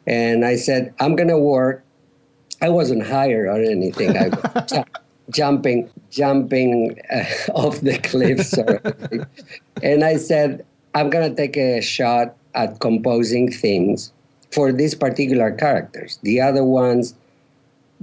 and 0.07 0.43
I 0.43 0.55
said, 0.55 0.93
"I'm 0.99 1.15
gonna 1.15 1.39
work 1.39 1.83
I 2.61 2.69
wasn't 2.69 3.05
hired 3.05 3.47
or 3.47 3.61
anything. 3.61 4.17
I 4.17 4.29
jumping, 5.29 5.89
jumping 6.09 6.99
uh, 7.11 7.25
off 7.53 7.81
the 7.81 7.97
cliff, 7.99 8.45
sort 8.45 8.85
of 8.85 9.27
And 9.83 10.03
I 10.03 10.17
said, 10.17 10.65
I'm 10.95 11.09
going 11.09 11.29
to 11.29 11.35
take 11.35 11.57
a 11.57 11.81
shot 11.81 12.35
at 12.53 12.79
composing 12.79 13.51
things 13.51 14.11
for 14.51 14.71
these 14.71 14.95
particular 14.95 15.51
characters. 15.51 16.19
The 16.23 16.41
other 16.41 16.63
ones, 16.63 17.13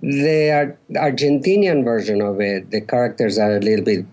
the 0.01 0.77
Argentinian 0.93 1.85
version 1.85 2.21
of 2.21 2.41
it, 2.41 2.71
the 2.71 2.81
characters 2.81 3.39
are 3.39 3.57
a 3.57 3.61
little 3.61 3.85
bit 3.85 4.07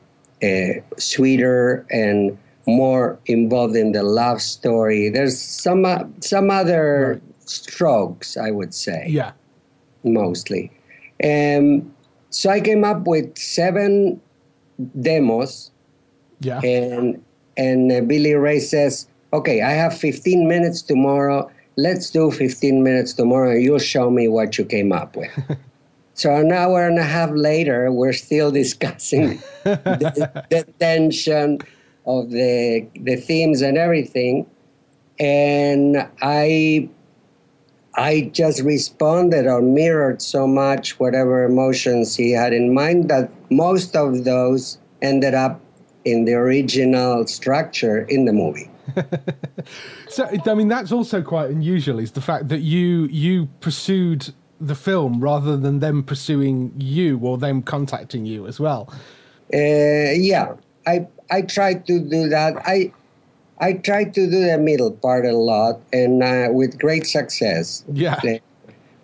uh, 0.44 0.82
sweeter 0.98 1.86
and 1.91 2.38
more 2.65 3.20
involved 3.25 3.75
in 3.75 3.91
the 3.91 4.03
love 4.03 4.41
story. 4.41 5.10
There's 5.10 5.39
some 5.39 5.86
uh, 5.86 6.06
some 6.22 6.50
other 6.50 7.22
right. 7.22 7.50
strokes, 7.50 8.38
I 8.38 8.50
would 8.51 8.74
say. 8.74 9.08
Yeah 9.10 9.34
mostly. 10.03 10.72
Um, 11.24 11.94
so 12.32 12.50
I 12.50 12.60
came 12.60 12.84
up 12.84 13.06
with 13.06 13.38
seven 13.38 14.20
demos, 15.00 15.70
Yeah. 16.40 16.60
and 16.64 17.22
and 17.58 17.92
uh, 17.92 18.02
Billy 18.02 18.34
Ray 18.34 18.60
says, 18.60 19.08
"Okay, 19.34 19.62
I 19.62 19.72
have 19.72 19.96
15 19.96 20.48
minutes 20.48 20.82
tomorrow. 20.82 21.52
Let's 21.78 22.10
do 22.10 22.32
15 22.32 22.84
minutes 22.84 23.14
tomorrow, 23.14 23.54
you'll 23.54 23.80
show 23.80 24.10
me 24.10 24.28
what 24.28 24.58
you 24.58 24.66
came 24.66 24.92
up 24.92 25.16
with." 25.16 25.32
so 26.16 26.34
an 26.36 26.52
hour 26.52 26.88
and 26.88 26.98
a 26.98 27.04
half 27.04 27.30
later, 27.32 27.92
we're 27.92 28.14
still 28.14 28.52
discussing 28.64 29.40
the, 29.64 30.46
the 30.50 30.64
tension 30.80 31.60
of 32.06 32.32
the 32.32 32.88
the 32.96 33.16
themes 33.18 33.62
and 33.62 33.78
everything, 33.78 34.46
and 35.20 36.08
I 36.22 36.90
I 37.96 38.32
just 38.34 38.62
responded 38.62 39.48
or 39.48 39.62
mirrored 39.62 40.22
so 40.22 40.48
much 40.48 41.00
whatever 41.00 41.44
emotions 41.44 42.16
he 42.16 42.32
had 42.32 42.54
in 42.54 42.74
mind 42.74 43.10
that 43.10 43.30
most 43.50 43.96
of 43.96 44.24
those 44.24 44.78
ended 45.02 45.34
up 45.34 45.60
in 46.06 46.26
the 46.26 46.34
original 46.34 47.28
structure 47.28 48.04
in 48.04 48.26
the 48.26 48.34
movie. 48.34 48.70
So 50.12 50.28
I 50.46 50.56
mean, 50.56 50.68
that's 50.68 50.92
also 50.92 51.22
quite 51.22 51.52
unusual. 51.52 51.98
Is 51.98 52.12
the 52.12 52.22
fact 52.22 52.50
that 52.50 52.60
you 52.60 53.06
you 53.06 53.48
pursued 53.62 54.34
the 54.60 54.76
film 54.76 55.22
rather 55.22 55.56
than 55.56 55.80
them 55.80 56.04
pursuing 56.04 56.74
you 56.78 57.18
or 57.20 57.38
them 57.38 57.62
contacting 57.62 58.26
you 58.26 58.46
as 58.46 58.60
well. 58.60 58.94
Uh, 59.54 60.12
yeah, 60.14 60.54
I 60.86 61.08
I 61.32 61.44
tried 61.44 61.88
to 61.88 62.00
do 62.00 62.28
that. 62.28 62.62
I 62.66 62.92
I 63.62 63.74
tried 63.74 64.13
to 64.15 64.30
do 64.30 64.44
the 64.44 64.58
middle 64.58 64.91
part 64.91 65.25
a 65.25 65.32
lot 65.32 65.80
and 65.94 66.24
uh, 66.24 66.50
with 66.51 66.80
great 66.80 67.06
success. 67.06 67.86
Yeah. 67.94 68.20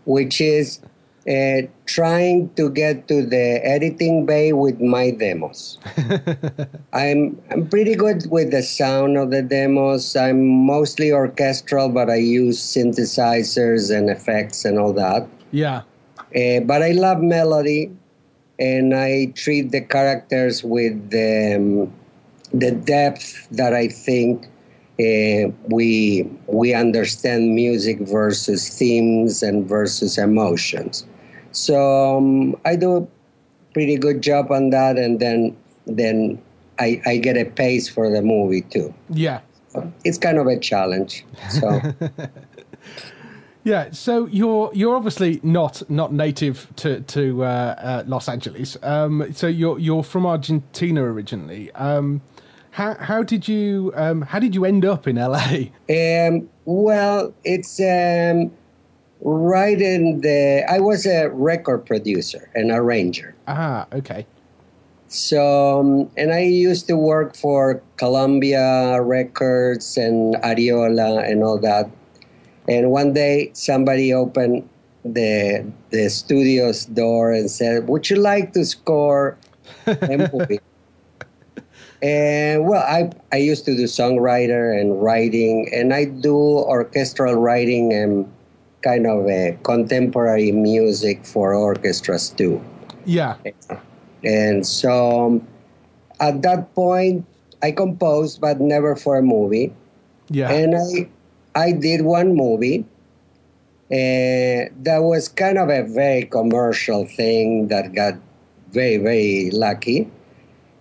which 0.05 0.41
is 0.41 0.79
uh, 1.27 1.67
trying 1.85 2.49
to 2.55 2.69
get 2.71 3.07
to 3.09 3.25
the 3.25 3.59
editing 3.63 4.25
bay 4.25 4.53
with 4.53 4.79
my 4.79 5.11
demos. 5.11 5.77
I'm 6.93 7.37
I'm 7.51 7.67
pretty 7.67 7.95
good 7.95 8.23
with 8.31 8.51
the 8.51 8.63
sound 8.63 9.17
of 9.17 9.31
the 9.31 9.41
demos. 9.41 10.15
I'm 10.15 10.47
mostly 10.47 11.11
orchestral, 11.11 11.89
but 11.89 12.09
I 12.09 12.15
use 12.15 12.57
synthesizers 12.59 13.95
and 13.95 14.09
effects 14.09 14.63
and 14.63 14.79
all 14.79 14.93
that. 14.93 15.27
Yeah. 15.51 15.83
Uh, 16.33 16.61
but 16.63 16.81
I 16.81 16.91
love 16.91 17.21
melody, 17.21 17.91
and 18.57 18.95
I 18.95 19.33
treat 19.35 19.71
the 19.71 19.81
characters 19.81 20.63
with 20.63 21.09
the, 21.09 21.55
um, 21.55 21.93
the 22.53 22.71
depth 22.71 23.47
that 23.51 23.73
I 23.73 23.87
think 23.87 24.45
uh, 24.99 25.51
we 25.69 26.29
we 26.47 26.73
understand 26.73 27.53
music 27.53 27.99
versus 27.99 28.69
themes 28.69 29.43
and 29.43 29.67
versus 29.67 30.17
emotions. 30.17 31.05
So 31.51 32.17
um, 32.17 32.55
I 32.65 32.75
do 32.75 32.97
a 32.97 33.07
pretty 33.73 33.97
good 33.97 34.21
job 34.21 34.51
on 34.51 34.69
that, 34.71 34.97
and 34.97 35.19
then 35.19 35.55
then 35.85 36.41
I, 36.79 37.01
I 37.05 37.17
get 37.17 37.37
a 37.37 37.45
pace 37.45 37.87
for 37.87 38.09
the 38.09 38.21
movie 38.21 38.61
too. 38.61 38.93
Yeah. 39.09 39.41
It's 40.03 40.17
kind 40.17 40.37
of 40.39 40.47
a 40.47 40.57
challenge. 40.57 41.25
So. 41.49 41.81
Yeah, 43.67 43.91
so 43.91 44.27
you're 44.27 44.71
you're 44.73 44.95
obviously 44.95 45.41
not 45.43 45.83
not 45.89 46.13
native 46.13 46.69
to 46.77 47.01
to 47.01 47.43
uh, 47.43 47.75
uh, 47.77 48.03
Los 48.07 48.29
Angeles. 48.29 48.77
Um, 48.81 49.27
so 49.33 49.47
you're 49.47 49.77
you're 49.77 50.03
from 50.03 50.25
Argentina 50.25 51.03
originally. 51.03 51.69
Um, 51.73 52.21
how 52.77 52.93
how 53.00 53.24
did 53.24 53.48
you 53.48 53.91
um, 53.96 54.22
how 54.22 54.38
did 54.38 54.53
you 54.53 54.63
end 54.63 54.86
up 54.86 55.07
in 55.07 55.15
LA? 55.15 55.74
Um, 55.89 56.48
well, 56.65 57.34
it's 57.43 57.79
um, 57.79 58.51
right 59.22 59.81
in 59.81 60.22
the. 60.22 60.63
I 60.69 60.79
was 60.79 61.07
a 61.07 61.29
record 61.29 61.88
producer 61.88 62.51
and 62.53 62.69
arranger. 62.72 63.34
Ah, 63.48 63.88
okay. 63.93 64.27
So, 65.07 65.79
um, 65.79 66.12
and 66.17 66.31
I 66.31 66.41
used 66.41 66.86
to 66.88 66.98
work 66.98 67.36
for 67.36 67.81
Columbia 67.96 69.01
Records 69.01 69.98
and 69.98 70.36
Ariola 70.43 71.27
and 71.27 71.43
all 71.43 71.57
that. 71.57 71.89
And 72.67 72.91
one 72.91 73.13
day, 73.13 73.50
somebody 73.53 74.13
opened 74.13 74.69
the 75.03 75.65
the 75.89 76.10
studio's 76.10 76.86
door 76.86 77.31
and 77.31 77.50
said, 77.50 77.88
"Would 77.88 78.12
you 78.12 78.17
like 78.17 78.53
to 78.53 78.63
score 78.65 79.36
a 79.88 80.29
movie?" 80.31 80.60
And 82.01 82.67
well, 82.67 82.83
I 82.83 83.09
I 83.31 83.37
used 83.37 83.65
to 83.65 83.75
do 83.75 83.85
songwriter 83.85 84.79
and 84.79 85.01
writing, 85.01 85.69
and 85.73 85.93
I 85.93 86.05
do 86.05 86.35
orchestral 86.35 87.35
writing 87.35 87.93
and 87.93 88.29
kind 88.83 89.07
of 89.07 89.25
a 89.27 89.57
contemporary 89.63 90.51
music 90.51 91.25
for 91.25 91.53
orchestras 91.53 92.29
too. 92.29 92.61
Yeah, 93.05 93.35
And 94.23 94.65
so 94.67 95.25
um, 95.25 95.47
at 96.19 96.41
that 96.43 96.73
point, 96.75 97.25
I 97.63 97.71
composed, 97.71 98.41
but 98.41 98.59
never 98.59 98.95
for 98.95 99.17
a 99.17 99.23
movie. 99.23 99.73
yeah, 100.29 100.51
And 100.51 100.75
I, 100.75 101.09
I 101.55 101.71
did 101.71 102.01
one 102.01 102.35
movie. 102.35 102.85
Uh, 103.89 104.67
that 104.83 104.99
was 105.01 105.29
kind 105.29 105.57
of 105.57 105.69
a 105.69 105.83
very 105.83 106.23
commercial 106.23 107.05
thing 107.05 107.69
that 107.69 107.93
got 107.95 108.15
very, 108.71 108.97
very 108.97 109.49
lucky. 109.51 110.11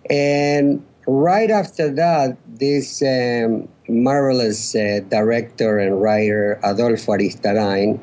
And 0.09 0.83
right 1.07 1.49
after 1.49 1.89
that, 1.89 2.37
this 2.47 3.01
um, 3.01 3.67
marvelous 3.87 4.75
uh, 4.75 4.99
director 5.09 5.79
and 5.79 6.01
writer, 6.01 6.59
Adolfo 6.63 7.13
Aristarain, 7.13 7.99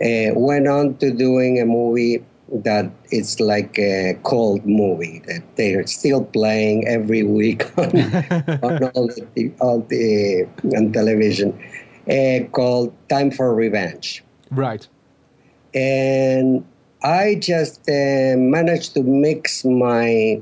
uh, 0.00 0.32
went 0.34 0.66
on 0.66 0.96
to 0.96 1.10
doing 1.10 1.60
a 1.60 1.66
movie 1.66 2.24
that 2.48 2.90
it's 3.10 3.40
like 3.40 3.78
a 3.78 4.18
cold 4.22 4.64
movie 4.64 5.20
that 5.26 5.42
they're 5.56 5.86
still 5.86 6.24
playing 6.24 6.86
every 6.86 7.22
week 7.22 7.66
on, 7.78 7.90
on 8.62 8.84
all 8.94 9.08
the, 9.08 9.52
all 9.60 9.80
the 9.80 10.46
on 10.76 10.92
television 10.92 11.52
uh, 12.08 12.44
called 12.52 12.92
Time 13.08 13.30
for 13.30 13.54
Revenge. 13.54 14.22
right. 14.50 14.86
And 15.74 16.64
I 17.02 17.34
just 17.34 17.80
uh, 17.88 18.36
managed 18.36 18.94
to 18.94 19.02
mix 19.02 19.64
my 19.64 20.40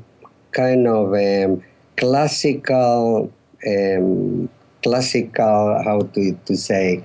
kind 0.54 0.86
of 0.86 1.12
um, 1.12 1.62
classical, 1.96 3.32
um, 3.66 4.48
classical, 4.82 5.82
how 5.84 6.00
to, 6.14 6.32
to 6.46 6.56
say, 6.56 6.98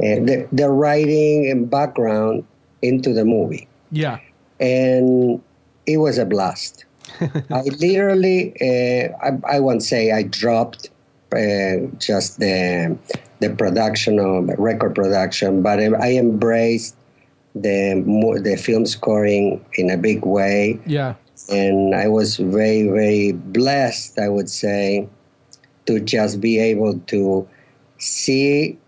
uh, 0.00 0.18
the, 0.24 0.48
the 0.52 0.70
writing 0.70 1.50
and 1.50 1.70
background 1.70 2.44
into 2.80 3.12
the 3.12 3.24
movie. 3.24 3.68
Yeah, 3.90 4.18
and 4.58 5.42
it 5.86 5.98
was 5.98 6.18
a 6.18 6.24
blast. 6.24 6.86
I 7.20 7.62
literally, 7.62 8.54
uh, 8.60 9.14
I, 9.22 9.56
I 9.56 9.60
won't 9.60 9.82
say 9.82 10.12
I 10.12 10.22
dropped 10.22 10.88
uh, 11.32 11.86
just 11.98 12.38
the 12.38 12.96
the 13.40 13.50
production 13.50 14.18
of 14.18 14.48
record 14.58 14.94
production, 14.94 15.62
but 15.62 15.78
I 15.80 16.16
embraced 16.16 16.96
the 17.54 18.02
the 18.42 18.56
film 18.56 18.86
scoring 18.86 19.64
in 19.74 19.90
a 19.90 19.96
big 19.96 20.24
way, 20.24 20.80
yeah, 20.86 21.14
and 21.48 21.94
I 21.94 22.08
was 22.08 22.36
very 22.36 22.88
very 22.88 23.32
blessed. 23.32 24.18
I 24.18 24.28
would 24.28 24.48
say 24.48 25.08
to 25.86 26.00
just 26.00 26.40
be 26.40 26.58
able 26.58 26.98
to 26.98 27.48
see 27.98 28.78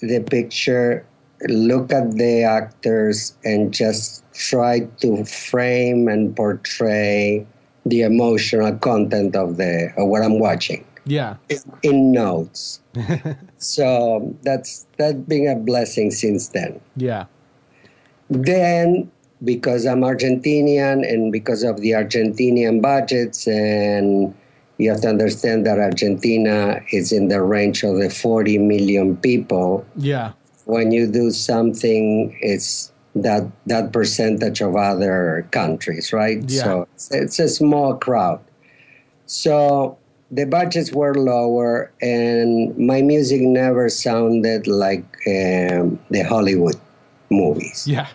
the 0.00 0.20
picture, 0.20 1.06
look 1.48 1.92
at 1.92 2.12
the 2.12 2.44
actors, 2.44 3.34
and 3.44 3.72
just 3.72 4.24
try 4.32 4.80
to 5.00 5.24
frame 5.24 6.08
and 6.08 6.34
portray 6.34 7.46
the 7.86 8.02
emotional 8.02 8.76
content 8.78 9.36
of 9.36 9.56
the 9.56 9.92
of 9.96 10.08
what 10.08 10.22
I'm 10.22 10.38
watching 10.38 10.84
yeah, 11.10 11.36
in 11.82 12.12
notes. 12.12 12.80
so 13.58 14.34
that's 14.42 14.86
that's 14.96 15.18
been 15.18 15.48
a 15.48 15.56
blessing 15.56 16.10
since 16.10 16.48
then. 16.48 16.80
yeah, 16.96 17.26
Then, 18.28 19.10
because 19.44 19.86
I'm 19.86 20.00
Argentinian 20.00 21.08
and 21.08 21.32
because 21.32 21.62
of 21.62 21.80
the 21.80 21.92
Argentinian 21.92 22.82
budgets, 22.82 23.46
and 23.46 24.34
you 24.78 24.90
have 24.90 25.00
to 25.02 25.08
understand 25.08 25.66
that 25.66 25.78
Argentina 25.78 26.80
is 26.92 27.12
in 27.12 27.28
the 27.28 27.42
range 27.42 27.82
of 27.82 27.98
the 27.98 28.10
40 28.10 28.58
million 28.58 29.16
people. 29.16 29.84
yeah, 29.96 30.32
When 30.64 30.92
you 30.92 31.06
do 31.06 31.30
something, 31.30 32.36
it's 32.40 32.92
that 33.14 33.50
that 33.66 33.92
percentage 33.92 34.60
of 34.60 34.76
other 34.76 35.46
countries, 35.50 36.12
right? 36.12 36.38
Yeah. 36.48 36.62
So 36.62 36.88
it's, 36.94 37.10
it's 37.10 37.38
a 37.38 37.48
small 37.48 37.96
crowd. 37.96 38.40
So 39.26 39.98
the 40.30 40.44
budgets 40.44 40.92
were 40.92 41.14
lower, 41.14 41.90
and 42.00 42.76
my 42.78 43.02
music 43.02 43.40
never 43.40 43.88
sounded 43.88 44.66
like 44.66 45.04
um, 45.26 45.98
the 46.10 46.24
Hollywood 46.28 46.76
movies. 47.30 47.86
yeah, 47.86 48.08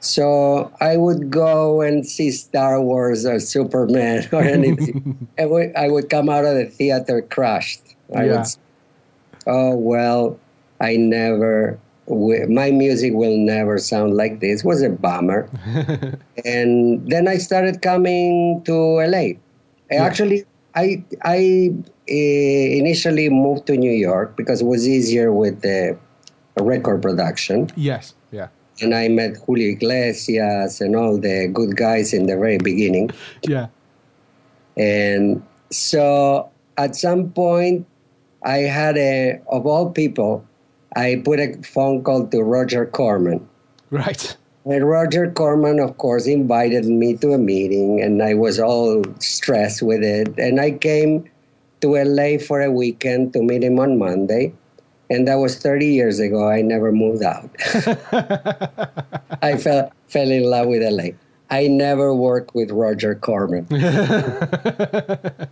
So 0.00 0.72
I 0.80 0.96
would 0.96 1.30
go 1.30 1.80
and 1.82 2.06
see 2.06 2.30
Star 2.30 2.80
Wars 2.80 3.24
or 3.26 3.38
Superman 3.38 4.26
or 4.32 4.42
anything. 4.42 5.28
and 5.38 5.50
we- 5.50 5.74
I 5.74 5.88
would 5.88 6.08
come 6.10 6.28
out 6.28 6.44
of 6.44 6.56
the 6.56 6.66
theater 6.66 7.22
crushed. 7.22 7.82
I 8.14 8.24
Yeah. 8.24 8.36
would 8.38 8.46
say, 8.46 8.58
oh, 9.46 9.76
well, 9.76 10.38
I 10.80 10.96
never, 10.96 11.78
my 12.08 12.70
music 12.72 13.12
will 13.14 13.36
never 13.36 13.78
sound 13.78 14.14
like 14.16 14.40
this. 14.40 14.60
It 14.62 14.66
was 14.66 14.82
a 14.82 14.88
bummer. 14.90 15.48
and 16.44 17.06
then 17.08 17.28
I 17.28 17.36
started 17.36 17.82
coming 17.82 18.62
to 18.64 18.74
LA. 19.04 19.36
Actually, 19.92 20.44
I 20.74 21.02
I 21.22 21.74
uh, 22.08 22.14
initially 22.80 23.28
moved 23.28 23.66
to 23.66 23.76
New 23.76 23.90
York 23.92 24.36
because 24.36 24.60
it 24.62 24.66
was 24.66 24.86
easier 24.88 25.32
with 25.32 25.62
the 25.62 25.98
record 26.58 27.02
production, 27.02 27.68
Yes. 27.76 28.14
Yeah. 28.30 28.48
And 28.80 28.94
I 28.94 29.08
met 29.08 29.36
Julio 29.46 29.72
Iglesias 29.72 30.80
and 30.80 30.96
all 30.96 31.18
the 31.18 31.48
good 31.52 31.76
guys 31.76 32.12
in 32.12 32.26
the 32.26 32.36
very 32.36 32.58
beginning. 32.58 33.10
Yeah. 33.42 33.68
And 34.76 35.42
so 35.70 36.50
at 36.78 36.96
some 36.96 37.30
point, 37.30 37.86
I 38.42 38.58
had 38.58 38.96
a, 38.96 39.40
of 39.50 39.66
all 39.66 39.90
people, 39.90 40.44
I 40.96 41.22
put 41.24 41.38
a 41.40 41.60
phone 41.62 42.02
call 42.02 42.26
to 42.28 42.42
Roger 42.42 42.86
Corman. 42.86 43.46
Right. 43.90 44.36
And 44.64 44.88
Roger 44.88 45.30
Corman, 45.30 45.80
of 45.80 45.96
course, 45.98 46.26
invited 46.26 46.84
me 46.84 47.16
to 47.16 47.32
a 47.32 47.38
meeting, 47.38 48.00
and 48.02 48.22
I 48.22 48.34
was 48.34 48.60
all 48.60 49.02
stressed 49.18 49.82
with 49.82 50.02
it. 50.02 50.38
And 50.38 50.60
I 50.60 50.72
came 50.72 51.28
to 51.80 51.96
LA 51.96 52.38
for 52.38 52.60
a 52.60 52.70
weekend 52.70 53.32
to 53.32 53.42
meet 53.42 53.64
him 53.64 53.78
on 53.78 53.98
Monday. 53.98 54.52
And 55.10 55.26
that 55.28 55.34
was 55.36 55.58
30 55.58 55.86
years 55.86 56.20
ago. 56.20 56.48
I 56.48 56.62
never 56.62 56.92
moved 56.92 57.22
out. 57.22 57.50
I 59.42 59.56
fell, 59.58 59.92
fell 60.06 60.30
in 60.30 60.44
love 60.44 60.68
with 60.68 60.82
LA. 60.82 61.10
I 61.50 61.66
never 61.66 62.14
worked 62.14 62.54
with 62.54 62.70
Roger 62.70 63.16
Corman. 63.16 63.66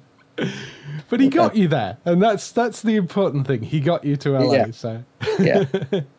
But 1.08 1.20
he 1.20 1.28
got 1.28 1.56
you 1.56 1.68
there, 1.68 1.96
and 2.04 2.22
that's 2.22 2.52
that's 2.52 2.82
the 2.82 2.96
important 2.96 3.46
thing. 3.46 3.62
He 3.62 3.80
got 3.80 4.04
you 4.04 4.16
to 4.16 4.38
LA. 4.38 4.52
Yeah. 4.52 4.70
So, 4.70 5.04
Yeah. 5.38 5.64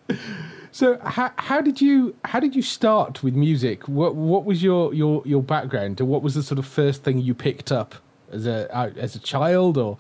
so 0.71 0.97
how, 0.99 1.31
how 1.35 1.61
did 1.61 1.79
you 1.79 2.15
how 2.25 2.39
did 2.39 2.55
you 2.55 2.63
start 2.63 3.21
with 3.23 3.35
music? 3.35 3.87
What 3.87 4.15
what 4.15 4.45
was 4.45 4.63
your 4.63 4.93
your 4.93 5.21
your 5.25 5.43
background, 5.43 5.99
what 5.99 6.23
was 6.23 6.33
the 6.33 6.43
sort 6.43 6.57
of 6.57 6.65
first 6.65 7.03
thing 7.03 7.19
you 7.19 7.35
picked 7.35 7.71
up 7.71 7.95
as 8.31 8.47
a 8.47 8.75
uh, 8.75 8.89
as 8.97 9.15
a 9.15 9.19
child, 9.19 9.77
or 9.77 9.97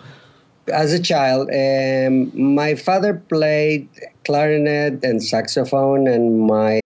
as 0.69 0.93
a 0.93 1.01
child, 1.01 1.49
um, 1.49 2.31
my 2.55 2.75
father 2.75 3.13
played 3.13 3.89
clarinet 4.25 5.03
and 5.03 5.23
saxophone, 5.23 6.07
and 6.07 6.41
my 6.41 6.79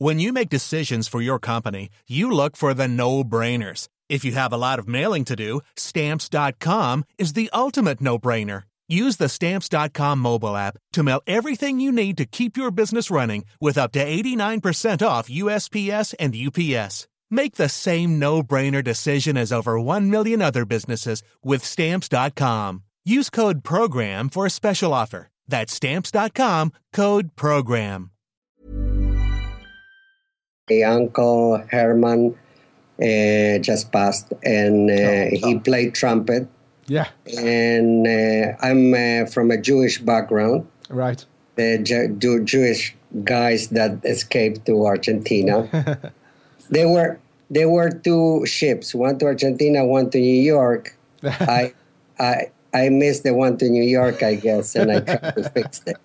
When 0.00 0.20
you 0.20 0.32
make 0.32 0.48
decisions 0.48 1.08
for 1.08 1.20
your 1.20 1.40
company, 1.40 1.90
you 2.06 2.30
look 2.30 2.56
for 2.56 2.72
the 2.72 2.86
no 2.86 3.24
brainers. 3.24 3.88
If 4.08 4.24
you 4.24 4.32
have 4.32 4.52
a 4.52 4.56
lot 4.56 4.78
of 4.78 4.86
mailing 4.86 5.24
to 5.24 5.34
do, 5.34 5.60
stamps.com 5.76 7.04
is 7.18 7.32
the 7.32 7.50
ultimate 7.52 8.00
no 8.00 8.16
brainer. 8.16 8.62
Use 8.88 9.16
the 9.16 9.28
stamps.com 9.28 10.18
mobile 10.20 10.56
app 10.56 10.78
to 10.92 11.02
mail 11.02 11.20
everything 11.26 11.80
you 11.80 11.92
need 11.92 12.16
to 12.16 12.24
keep 12.24 12.56
your 12.56 12.70
business 12.70 13.10
running 13.10 13.44
with 13.60 13.76
up 13.76 13.92
to 13.92 14.04
89% 14.04 15.06
off 15.06 15.28
USPS 15.28 16.14
and 16.18 16.34
UPS. 16.34 17.08
Make 17.30 17.56
the 17.56 17.68
same 17.68 18.18
no 18.18 18.42
brainer 18.42 18.82
decision 18.82 19.36
as 19.36 19.52
over 19.52 19.78
1 19.78 20.10
million 20.10 20.40
other 20.40 20.64
businesses 20.64 21.22
with 21.44 21.62
stamps.com. 21.64 22.84
Use 23.04 23.28
code 23.30 23.62
PROGRAM 23.64 24.30
for 24.30 24.46
a 24.46 24.50
special 24.50 24.94
offer. 24.94 25.28
That's 25.46 25.72
stamps.com 25.74 26.72
code 26.92 27.36
PROGRAM. 27.36 28.10
My 30.70 30.82
uncle 30.82 31.62
Herman 31.70 32.36
uh, 33.02 33.58
just 33.58 33.90
passed, 33.92 34.32
and 34.42 34.90
uh, 34.90 35.26
he 35.32 35.58
played 35.58 35.94
trumpet. 35.94 36.46
yeah, 36.86 37.08
And 37.38 38.06
uh, 38.06 38.56
I'm 38.60 38.92
uh, 38.92 39.26
from 39.30 39.50
a 39.50 39.56
Jewish 39.56 39.98
background. 40.00 40.66
right, 40.90 41.24
the 41.56 41.78
Ju- 41.78 42.14
Ju- 42.18 42.44
Jewish 42.44 42.94
guys 43.24 43.68
that 43.68 44.04
escaped 44.04 44.66
to 44.66 44.84
Argentina. 44.86 46.12
there 46.70 46.88
were 46.88 47.18
there 47.50 47.68
were 47.68 47.90
two 47.90 48.44
ships, 48.46 48.94
one 48.94 49.18
to 49.18 49.26
Argentina, 49.26 49.84
one 49.84 50.10
to 50.10 50.18
New 50.18 50.42
York. 50.42 50.96
I 51.22 51.72
I 52.18 52.50
I 52.74 52.88
missed 52.90 53.24
the 53.24 53.34
one 53.34 53.56
to 53.58 53.68
New 53.68 53.84
York, 53.84 54.22
I 54.22 54.34
guess, 54.34 54.74
and 54.76 54.92
I 54.92 55.00
tried 55.00 55.34
to 55.36 55.50
fix 55.50 55.82
it. 55.86 55.96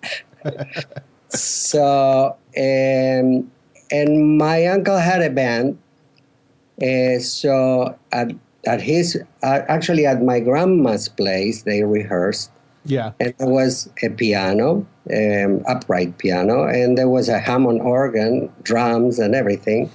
So 1.28 2.36
um, 2.56 3.50
and 3.90 4.38
my 4.38 4.66
uncle 4.66 4.98
had 4.98 5.22
a 5.22 5.30
band. 5.30 5.78
Uh, 6.80 7.18
so 7.18 7.96
at 8.12 8.32
at 8.66 8.80
his 8.80 9.20
uh, 9.42 9.60
actually 9.68 10.06
at 10.06 10.22
my 10.22 10.40
grandma's 10.40 11.08
place, 11.08 11.62
they 11.62 11.82
rehearsed 11.82 12.50
yeah, 12.84 13.12
and 13.20 13.34
there 13.38 13.48
was 13.48 13.88
a 14.02 14.10
piano, 14.10 14.86
um, 15.12 15.62
upright 15.66 16.18
piano, 16.18 16.64
and 16.64 16.98
there 16.98 17.08
was 17.08 17.28
a 17.28 17.38
Hammond 17.38 17.80
organ, 17.80 18.52
drums, 18.62 19.18
and 19.18 19.34
everything. 19.34 19.90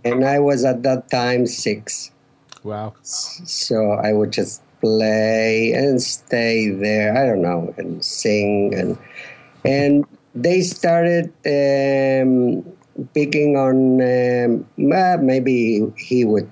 and 0.04 0.24
I 0.24 0.38
was 0.38 0.64
at 0.64 0.82
that 0.82 1.10
time 1.10 1.46
six, 1.46 2.10
wow, 2.64 2.94
so 3.02 3.92
I 3.92 4.12
would 4.12 4.32
just 4.32 4.62
play 4.80 5.72
and 5.72 6.02
stay 6.02 6.70
there. 6.70 7.16
I 7.16 7.26
don't 7.26 7.42
know, 7.42 7.74
and 7.76 8.04
sing, 8.04 8.74
and 8.74 8.98
and 9.64 10.06
they 10.34 10.60
started 10.60 11.32
um, 11.46 12.64
picking 13.14 13.56
on 13.56 14.00
um, 14.00 14.66
well, 14.76 15.18
maybe 15.18 15.92
he 15.96 16.24
would 16.24 16.50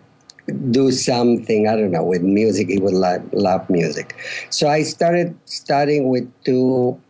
do 0.51 0.91
something 0.91 1.69
i 1.69 1.77
don't 1.77 1.91
know 1.91 2.05
with 2.05 2.23
music 2.23 2.69
he 2.69 2.79
would 2.79 2.95
love, 2.95 3.23
love 3.33 3.69
music. 3.71 4.17
So 4.51 4.69
i 4.69 4.83
started 4.83 5.37
studying 5.45 6.09
with 6.09 6.31
two 6.45 7.01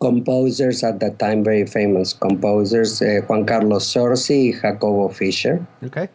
composers 0.00 0.84
at 0.84 1.00
that 1.00 1.18
time 1.18 1.42
very 1.42 1.66
famous 1.66 2.12
composers 2.12 3.00
uh, 3.00 3.20
juan 3.26 3.46
carlos 3.46 3.92
Zorzi 3.92 4.60
jacobo 4.60 5.08
fischer. 5.08 5.66
Okay, 5.84 6.08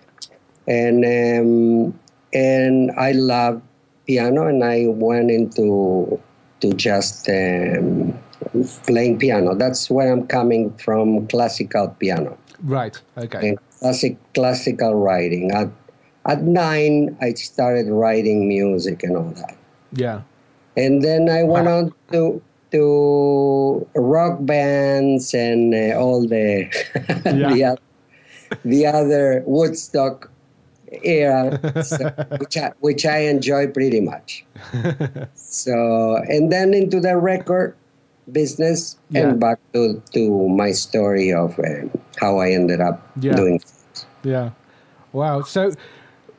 and 0.67 1.03
um, 1.03 1.99
and 2.33 2.91
I 2.91 3.11
love 3.11 3.61
piano, 4.05 4.47
and 4.47 4.63
I 4.63 4.85
went 4.87 5.31
into 5.31 6.19
to 6.61 6.73
just 6.73 7.27
um, 7.29 8.17
playing 8.85 9.19
piano. 9.19 9.55
That's 9.55 9.89
where 9.89 10.11
I'm 10.11 10.27
coming 10.27 10.71
from, 10.77 11.27
classical 11.27 11.89
piano. 11.99 12.37
Right, 12.63 12.99
okay, 13.17 13.49
and 13.49 13.59
classic 13.79 14.17
classical 14.33 14.95
writing. 14.95 15.51
At 15.51 15.69
at 16.25 16.43
nine, 16.43 17.17
I 17.21 17.33
started 17.33 17.87
writing 17.89 18.47
music 18.47 19.03
and 19.03 19.17
all 19.17 19.31
that, 19.31 19.57
yeah, 19.93 20.21
and 20.77 21.01
then 21.01 21.29
I 21.29 21.43
went 21.43 21.67
on 21.67 21.93
to 22.11 22.41
to 22.71 23.85
rock 23.95 24.37
bands 24.41 25.33
and 25.33 25.73
uh, 25.75 25.99
all 25.99 26.21
the 26.27 26.65
the, 27.25 27.63
oth- 27.75 28.59
the 28.63 28.85
other 28.85 29.43
Woodstock 29.45 30.31
era, 31.03 31.59
so, 31.83 32.09
which 32.39 32.57
I, 32.57 32.71
which 32.79 33.05
I 33.05 33.19
enjoy 33.27 33.67
pretty 33.67 33.99
much. 33.99 34.45
so 35.35 36.17
and 36.27 36.51
then 36.51 36.73
into 36.73 36.99
the 36.99 37.17
record 37.17 37.75
business 38.31 38.97
Yeah. 39.09 39.29
and 39.29 39.39
back 39.39 39.59
to 39.73 40.01
to 40.13 40.47
my 40.47 40.71
story 40.71 41.33
of 41.33 41.57
uh, 41.59 41.87
how 42.19 42.37
I 42.39 42.51
ended 42.51 42.79
up 42.79 43.01
Yeah. 43.19 43.35
doing. 43.35 43.59
Things. 43.59 44.05
Yeah. 44.23 44.51
Wow. 45.11 45.41
So, 45.41 45.73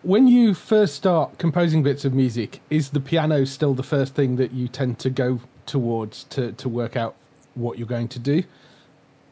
when 0.03 0.27
you 0.27 0.55
first 0.55 0.95
start 0.95 1.39
composing 1.39 1.83
bits 1.83 2.05
of 2.05 2.13
music, 2.13 2.61
is 2.71 2.91
the 2.91 3.01
piano 3.01 3.45
still 3.45 3.75
the 3.75 3.83
first 3.83 4.15
thing 4.15 4.37
that 4.37 4.53
you 4.53 4.69
tend 4.69 4.99
to 5.01 5.11
go 5.11 5.41
towards 5.67 6.25
to 6.25 6.53
to 6.53 6.69
work 6.69 6.97
out 6.97 7.15
what 7.55 7.79
you're 7.79 7.87
going 7.87 8.09
to 8.09 8.19
do? 8.19 8.43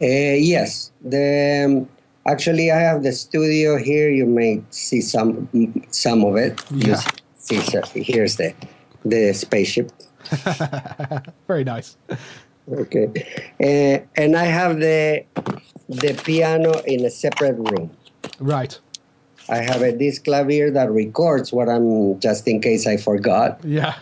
Uh, 0.03 0.37
yes, 0.37 0.93
the 1.03 1.65
um, 1.67 1.89
actually 2.27 2.71
I 2.71 2.79
have 2.79 3.03
the 3.03 3.13
studio 3.13 3.77
here. 3.77 4.11
You 4.11 4.27
may 4.27 4.63
see 4.71 5.01
some 5.01 5.49
some 5.91 6.25
of 6.25 6.37
it. 6.37 6.63
Yeah. 6.71 7.01
see, 7.37 7.61
here's 7.95 8.37
the 8.37 8.55
the 9.05 9.33
spaceship. 9.33 9.93
Very 11.49 11.65
nice. 11.65 11.97
Okay, 12.73 13.09
uh, 13.61 14.05
and 14.17 14.37
I 14.37 14.45
have 14.45 14.79
the 14.79 15.25
the 15.89 16.15
piano 16.25 16.79
in 16.87 17.05
a 17.05 17.11
separate 17.11 17.57
room. 17.57 17.91
Right. 18.39 18.79
I 19.51 19.59
have 19.59 19.83
a 19.83 19.93
Disklavier 19.93 20.73
that 20.73 20.91
records 20.91 21.53
what 21.53 21.69
I'm 21.69 22.19
just 22.21 22.47
in 22.47 22.61
case 22.61 22.87
I 22.87 22.97
forgot, 22.97 23.61
Yeah. 23.65 23.95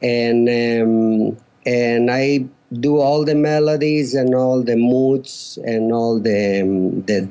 and 0.00 0.48
um, 0.48 1.36
and 1.66 2.10
I 2.10 2.46
do 2.72 2.98
all 2.98 3.24
the 3.24 3.34
melodies 3.34 4.14
and 4.14 4.34
all 4.34 4.62
the 4.62 4.76
moods 4.76 5.58
and 5.64 5.92
all 5.92 6.18
the 6.20 6.62
um, 6.62 7.02
the 7.02 7.28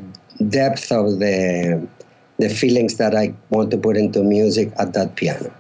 depth 0.50 0.92
of 0.92 1.20
the 1.20 1.88
the 2.38 2.50
feelings 2.50 2.98
that 2.98 3.16
I 3.16 3.34
want 3.50 3.72
to 3.72 3.78
put 3.78 3.96
into 3.98 4.22
music 4.24 4.74
at 4.78 4.94
that 4.94 5.16
piano, 5.16 5.52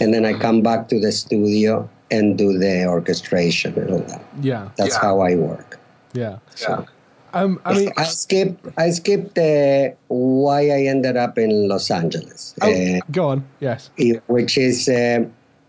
and 0.00 0.14
then 0.14 0.24
I 0.24 0.38
come 0.38 0.62
back 0.62 0.88
to 0.88 1.00
the 1.00 1.10
studio 1.12 1.88
and 2.12 2.38
do 2.38 2.56
the 2.58 2.86
orchestration 2.86 3.74
and 3.74 3.90
all 3.90 3.98
that. 4.06 4.22
Yeah. 4.40 4.68
That's 4.76 4.94
how 4.94 5.20
I 5.20 5.34
work. 5.34 5.80
Yeah. 6.12 6.38
Um. 7.32 7.60
I 7.64 7.74
mean. 7.74 7.92
I 7.96 8.04
skipped 8.04 8.66
I 8.78 8.90
skipped 8.90 9.38
uh, 9.38 9.90
why 10.08 10.70
I 10.70 10.86
ended 10.86 11.16
up 11.16 11.38
in 11.38 11.68
Los 11.68 11.90
Angeles. 11.90 12.54
Oh, 12.62 12.70
Uh, 12.72 13.00
go 13.10 13.28
on. 13.28 13.44
Yes. 13.60 13.90
which 14.26 14.58
is 14.58 14.88
uh, 14.88 15.24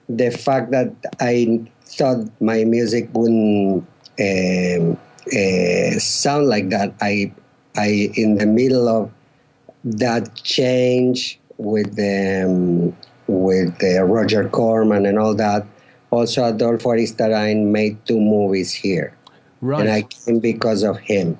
the 0.09 0.31
fact 0.31 0.71
that 0.71 0.93
I 1.19 1.61
thought 1.85 2.27
my 2.41 2.63
music 2.63 3.09
wouldn't 3.13 3.85
um, 4.19 4.97
uh, 5.27 5.99
sound 5.99 6.47
like 6.47 6.69
that. 6.69 6.93
I, 7.01 7.31
I, 7.75 8.11
in 8.15 8.35
the 8.35 8.45
middle 8.45 8.87
of 8.87 9.11
that 9.83 10.35
change 10.35 11.39
with 11.57 11.97
um, 11.99 12.95
with 13.27 13.75
Roger 13.81 14.47
Corman 14.49 15.05
and 15.05 15.19
all 15.19 15.35
that. 15.35 15.65
Also, 16.09 16.45
Adolfo 16.45 16.91
Aristarain 16.91 17.65
made 17.65 17.97
two 18.05 18.19
movies 18.19 18.71
here, 18.71 19.16
Right. 19.61 19.81
and 19.81 19.89
I 19.89 20.01
came 20.03 20.39
because 20.39 20.83
of 20.83 20.97
him. 20.99 21.37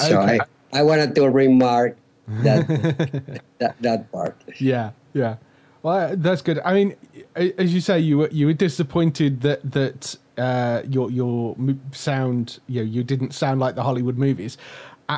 So 0.00 0.20
Okay. 0.20 0.38
I, 0.72 0.80
I 0.80 0.82
wanted 0.82 1.14
to 1.16 1.28
remark 1.30 1.96
that 2.42 2.66
that, 3.58 3.74
that 3.80 4.12
part. 4.12 4.36
Yeah, 4.60 4.90
yeah. 5.12 5.36
Well, 5.82 6.16
that's 6.16 6.40
good. 6.42 6.60
I 6.64 6.72
mean, 6.74 6.94
as 7.36 7.74
you 7.74 7.80
say, 7.80 7.98
you 8.00 8.18
were 8.18 8.28
you 8.30 8.46
were 8.46 8.54
disappointed 8.54 9.42
that 9.42 9.60
that 9.72 10.16
uh, 10.38 10.82
your 10.88 11.10
your 11.10 11.54
sound, 11.92 12.58
you 12.66 12.80
know, 12.82 12.90
you 12.90 13.04
didn't 13.04 13.32
sound 13.34 13.60
like 13.60 13.74
the 13.74 13.82
Hollywood 13.82 14.16
movies, 14.16 14.56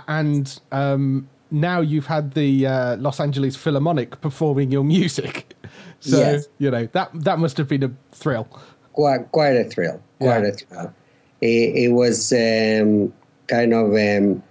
and 0.09 0.61
um, 0.73 1.29
now 1.53 1.81
you've 1.81 2.07
had 2.07 2.35
the 2.35 2.67
uh, 2.67 2.97
Los 2.97 3.21
Angeles 3.21 3.55
Philharmonic 3.57 4.21
performing 4.21 4.71
your 4.73 4.85
music. 4.85 5.55
So 6.01 6.19
Yes. 6.19 6.47
you 6.59 6.71
know 6.71 6.87
that 6.93 7.11
that 7.25 7.39
must 7.39 7.57
have 7.57 7.69
been 7.69 7.83
a 7.83 7.91
thrill. 8.13 8.47
quite 8.93 9.33
quite 9.33 9.57
a 9.57 9.65
thrill. 9.65 10.01
Quite 10.21 10.43
Yeah. 10.43 10.49
a 10.49 10.53
thrill. 10.53 10.95
It, 11.41 11.85
it 11.85 11.93
was 11.93 12.33
um, 12.33 13.13
kind 13.49 13.73
of 13.75 13.93
um, 13.95 14.43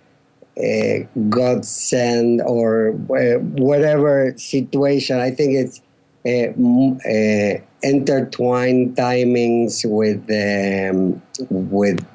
a 0.57 1.07
godsend 1.29 2.41
or 2.41 2.91
uh, 3.09 3.39
whatever 3.39 4.33
situation. 4.37 5.19
I 5.19 5.31
think 5.31 5.55
it's 5.55 5.81
uh, 6.25 6.51
uh, 7.07 7.61
intertwined 7.83 8.95
timings 8.95 9.85
with 9.85 10.25
um, 10.31 11.21
with 11.49 12.05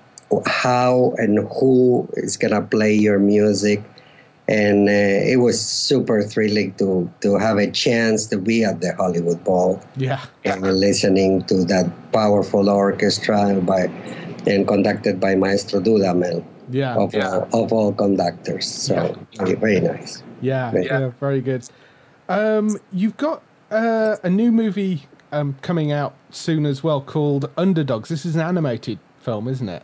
how 0.46 1.14
and 1.16 1.46
who 1.60 2.08
is 2.14 2.36
gonna 2.36 2.62
play 2.62 2.94
your 2.94 3.18
music. 3.18 3.82
And 4.48 4.88
uh, 4.88 4.92
it 4.92 5.38
was 5.38 5.64
super 5.64 6.22
thrilling 6.22 6.74
to, 6.74 7.08
to 7.20 7.38
have 7.38 7.58
a 7.58 7.70
chance 7.70 8.26
to 8.26 8.38
be 8.38 8.64
at 8.64 8.80
the 8.80 8.92
Hollywood 8.96 9.44
Bowl 9.44 9.80
Yeah, 9.96 10.24
and 10.42 10.62
listening 10.62 11.44
to 11.44 11.64
that 11.66 11.86
powerful 12.12 12.68
orchestra 12.68 13.60
by 13.60 13.86
and 14.46 14.66
conducted 14.66 15.20
by 15.20 15.34
Maestro 15.34 15.80
Dudamel 15.80 16.44
yeah, 16.70 16.94
of, 16.96 17.14
all, 17.14 17.64
of 17.64 17.72
all 17.72 17.92
conductors. 17.92 18.66
So 18.66 19.16
very, 19.36 19.54
very 19.54 19.80
nice. 19.80 20.22
yeah, 20.40 20.72
Yeah. 20.74 20.80
yeah. 20.80 21.10
Very 21.20 21.40
good. 21.40 21.68
Um, 22.28 22.78
you've 22.92 23.16
got 23.16 23.42
uh, 23.70 24.16
a 24.22 24.30
new 24.30 24.52
movie 24.52 25.06
um, 25.32 25.56
coming 25.62 25.92
out 25.92 26.14
soon 26.30 26.66
as 26.66 26.82
well 26.82 27.00
called 27.00 27.50
Underdogs. 27.56 28.08
This 28.08 28.24
is 28.24 28.34
an 28.36 28.40
animated 28.42 28.98
film, 29.20 29.48
isn't 29.48 29.68
it? 29.68 29.82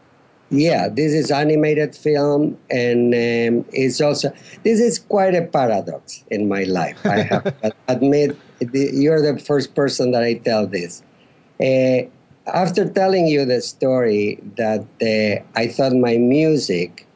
Yeah, 0.51 0.89
this 0.89 1.13
is 1.13 1.33
animated 1.33 1.97
film, 1.97 2.57
and 2.71 3.13
um, 3.13 3.65
it's 3.73 4.01
also 4.01 4.33
this 4.63 4.79
is 4.79 5.01
quite 5.01 5.35
a 5.35 5.43
paradox 5.43 6.23
in 6.31 6.49
my 6.49 6.63
life. 6.63 7.05
I 7.05 7.23
have 7.23 7.45
to 7.63 7.75
admit, 7.89 8.37
you're 8.73 9.21
the 9.21 9.41
first 9.41 9.75
person 9.75 10.13
that 10.13 10.23
I 10.23 10.35
tell 10.35 10.69
this. 10.69 11.03
Uh, 11.61 12.07
after 12.53 12.89
telling 12.89 13.27
you 13.27 13.45
the 13.45 13.61
story 13.61 14.39
that 14.57 14.85
uh, 15.03 15.43
I 15.59 15.69
thought 15.69 15.93
my 15.95 16.17
music 16.17 17.07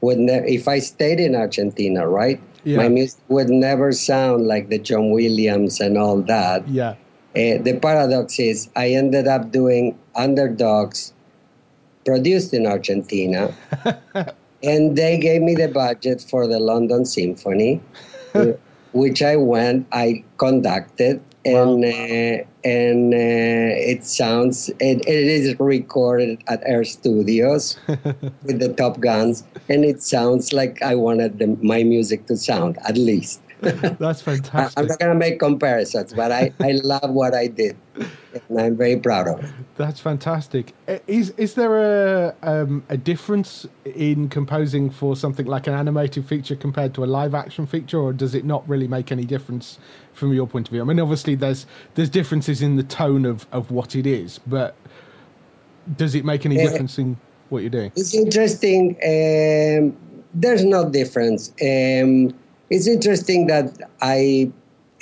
would, 0.00 0.18
ne- 0.18 0.44
if 0.48 0.66
I 0.68 0.78
stayed 0.80 1.20
in 1.20 1.34
Argentina, 1.36 2.08
right, 2.08 2.40
Yeah. 2.64 2.78
my 2.78 2.88
music 2.88 3.20
would 3.28 3.50
never 3.50 3.92
sound 3.92 4.46
like 4.46 4.68
the 4.68 4.78
John 4.78 5.10
Williams 5.10 5.80
and 5.80 5.98
all 5.98 6.22
that. 6.22 6.66
Yeah. 6.68 6.94
Uh, 7.34 7.58
the 7.62 7.78
paradox 7.80 8.38
is 8.38 8.68
I 8.76 8.90
ended 8.92 9.26
up 9.26 9.50
doing 9.52 9.96
underdogs 10.14 11.12
produced 12.04 12.52
in 12.52 12.66
Argentina, 12.66 13.54
and 14.62 14.96
they 14.96 15.16
gave 15.18 15.40
me 15.40 15.54
the 15.54 15.68
budget 15.68 16.20
for 16.28 16.46
the 16.46 16.58
London 16.58 17.04
Symphony, 17.06 17.80
which 18.92 19.22
I 19.22 19.36
went, 19.36 19.86
I 19.92 20.24
conducted, 20.36 21.22
and 21.44 21.84
uh, 21.84 22.44
and 22.64 23.12
uh, 23.12 23.16
it 23.92 24.04
sounds 24.04 24.68
it, 24.80 25.06
it 25.06 25.08
is 25.08 25.58
recorded 25.58 26.42
at 26.48 26.62
Air 26.64 26.84
Studios 26.84 27.78
with 27.86 28.60
the 28.60 28.72
Top 28.76 29.00
Guns, 29.00 29.44
and 29.68 29.84
it 29.84 30.02
sounds 30.02 30.52
like 30.52 30.82
I 30.82 30.94
wanted 30.94 31.38
the, 31.38 31.58
my 31.62 31.82
music 31.82 32.26
to 32.26 32.36
sound 32.36 32.78
at 32.86 32.96
least. 32.96 33.40
That's 34.00 34.22
fantastic. 34.22 34.78
I'm 34.78 34.86
not 34.88 34.98
gonna 35.00 35.14
make 35.16 35.40
comparisons, 35.40 36.14
but 36.14 36.32
I, 36.32 36.54
I 36.62 36.72
love 36.84 37.10
what 37.10 37.34
I 37.34 37.48
did, 37.48 37.76
and 38.48 38.60
I'm 38.60 38.76
very 38.76 38.98
proud 39.00 39.28
of 39.28 39.40
it. 39.44 39.50
That's 39.76 40.00
fantastic. 40.00 40.74
Is 41.08 41.30
is 41.38 41.54
there 41.54 42.28
a 42.30 42.36
um, 42.42 42.84
a 42.90 42.96
difference 42.98 43.66
in 43.84 44.28
composing 44.28 44.90
for 44.90 45.16
something 45.16 45.46
like 45.46 45.66
an 45.66 45.74
animated 45.74 46.26
feature 46.26 46.56
compared 46.56 46.94
to 46.94 47.04
a 47.04 47.06
live 47.06 47.34
action 47.34 47.66
feature, 47.66 47.98
or 48.00 48.12
does 48.12 48.34
it 48.34 48.44
not 48.44 48.68
really 48.68 48.88
make 48.88 49.12
any 49.12 49.24
difference 49.24 49.78
from 50.14 50.32
your 50.34 50.46
point 50.46 50.68
of 50.68 50.72
view? 50.72 50.82
I 50.82 50.84
mean, 50.84 51.00
obviously 51.00 51.34
there's 51.36 51.66
there's 51.94 52.10
differences 52.10 52.62
in 52.62 52.76
the 52.76 52.84
tone 52.84 53.24
of 53.26 53.46
of 53.52 53.70
what 53.70 53.96
it 53.96 54.06
is, 54.06 54.38
but 54.46 54.76
does 55.96 56.14
it 56.14 56.24
make 56.24 56.46
any 56.46 56.58
Uh, 56.58 56.62
difference 56.62 56.98
in 56.98 57.18
what 57.50 57.60
you're 57.62 57.70
doing? 57.70 57.92
It's 57.96 58.14
interesting. 58.14 58.96
Um, 59.04 59.98
there's 60.34 60.64
no 60.64 60.90
difference. 60.90 61.52
Um, 61.62 62.32
it's 62.72 62.86
interesting 62.86 63.46
that 63.48 63.76
I. 64.00 64.50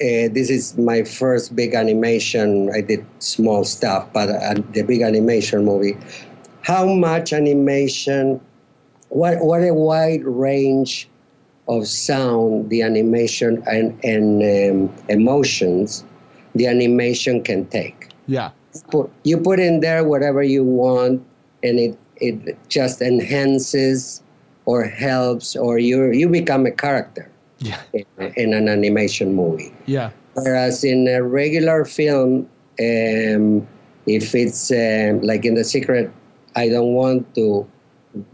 Uh, 0.01 0.33
this 0.33 0.49
is 0.49 0.79
my 0.79 1.05
first 1.05 1.55
big 1.55 1.75
animation. 1.75 2.71
I 2.75 2.81
did 2.81 3.05
small 3.19 3.65
stuff, 3.65 4.11
but 4.15 4.31
uh, 4.31 4.55
the 4.73 4.83
big 4.83 5.03
animation 5.03 5.65
movie. 5.65 5.97
How 6.63 6.87
much 6.87 7.33
animation? 7.33 8.41
What 9.11 9.45
what 9.45 9.61
a 9.61 9.75
wide 9.75 10.25
range 10.25 11.09
of 11.69 11.87
sound 11.87 12.71
the 12.71 12.83
animation 12.83 13.63
and 13.67 13.97
and 14.05 14.43
um, 14.43 14.97
emotions 15.09 16.05
the 16.57 16.67
animation 16.67 17.43
can 17.43 17.65
take 17.67 18.09
Yeah, 18.27 18.51
put 18.91 19.11
you 19.23 19.39
put 19.39 19.61
in 19.61 19.81
there 19.81 20.03
whatever 20.03 20.43
you 20.43 20.65
want 20.65 21.25
and 21.63 21.79
it 21.79 21.99
it 22.17 22.59
just 22.69 23.01
enhances 23.01 24.23
or 24.65 24.83
helps 24.85 25.55
or 25.55 25.79
you 25.79 26.11
you 26.11 26.29
become 26.29 26.67
a 26.67 26.73
character 26.73 27.31
yeah, 27.61 27.81
in, 27.93 28.05
in 28.37 28.53
an 28.53 28.69
animation 28.69 29.35
movie. 29.35 29.73
Yeah, 29.87 30.11
whereas 30.35 30.85
in 30.85 31.09
a 31.09 31.23
regular 31.23 31.85
film 31.85 32.49
um, 32.81 33.67
if 34.07 34.35
it's 34.35 34.71
um, 34.71 35.21
like 35.21 35.45
in 35.45 35.55
the 35.55 35.65
secret 35.65 36.11
i 36.57 36.69
don't 36.69 36.95
want 36.95 37.35
to 37.35 37.69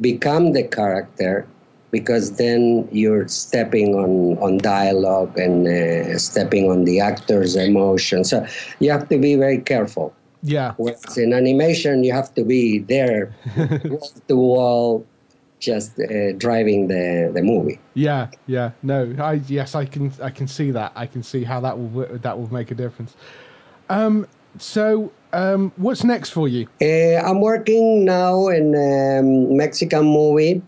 become 0.00 0.52
the 0.52 0.62
character 0.62 1.46
because 1.90 2.36
then 2.36 2.88
you're 2.92 3.28
stepping 3.28 3.94
on, 3.94 4.36
on 4.38 4.58
dialogue 4.58 5.38
and 5.38 5.66
uh, 5.66 6.18
stepping 6.18 6.70
on 6.70 6.84
the 6.84 7.00
actor's 7.00 7.56
emotion. 7.56 8.24
So 8.24 8.44
you 8.80 8.90
have 8.90 9.08
to 9.08 9.18
be 9.18 9.36
very 9.36 9.58
careful. 9.58 10.14
Yeah, 10.42 10.74
Whereas 10.76 11.16
in 11.16 11.32
animation, 11.32 12.04
you 12.04 12.12
have 12.12 12.34
to 12.34 12.44
be 12.44 12.80
there, 12.80 13.34
wall 13.84 14.10
to 14.28 14.36
wall, 14.36 15.06
just 15.58 15.98
uh, 15.98 16.32
driving 16.32 16.88
the, 16.88 17.30
the 17.34 17.42
movie. 17.42 17.78
yeah, 17.94 18.28
yeah. 18.46 18.70
No, 18.82 19.14
I 19.18 19.34
yes, 19.48 19.74
I 19.74 19.84
can 19.86 20.12
I 20.22 20.30
can 20.30 20.46
see 20.48 20.70
that. 20.72 20.92
I 20.94 21.06
can 21.06 21.22
see 21.22 21.44
how 21.44 21.60
that 21.60 21.78
will 21.78 22.06
that 22.18 22.38
will 22.38 22.52
make 22.52 22.70
a 22.70 22.74
difference. 22.74 23.14
Um, 23.88 24.26
so 24.58 25.12
um, 25.32 25.72
what's 25.76 26.04
next 26.04 26.30
for 26.30 26.48
you? 26.48 26.66
Uh, 26.80 27.16
I'm 27.26 27.40
working 27.40 28.04
now 28.04 28.48
in 28.48 28.74
a 28.74 29.18
um, 29.20 29.56
Mexican 29.56 30.04
movie 30.04 30.62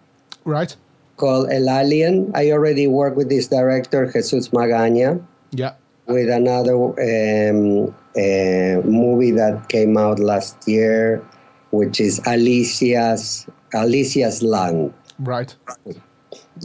Right. 0.45 0.75
called 1.17 1.51
El 1.51 1.69
Alien. 1.69 2.31
I 2.35 2.51
already 2.53 2.87
work 2.87 3.17
with 3.17 3.29
this 3.29 3.49
director, 3.49 4.07
Jesus 4.13 4.49
Magaña, 4.51 5.21
Yeah. 5.53 5.75
with 6.07 6.29
another 6.31 6.75
um, 6.77 7.95
uh, 8.17 8.87
movie 8.89 9.33
that 9.33 9.67
came 9.69 9.97
out 9.99 10.19
last 10.19 10.67
year, 10.69 11.23
which 11.71 12.01
is 12.01 12.21
Alicia's 12.27 13.47
Alicia's 13.75 14.43
Land. 14.43 14.93
Right. 15.19 15.55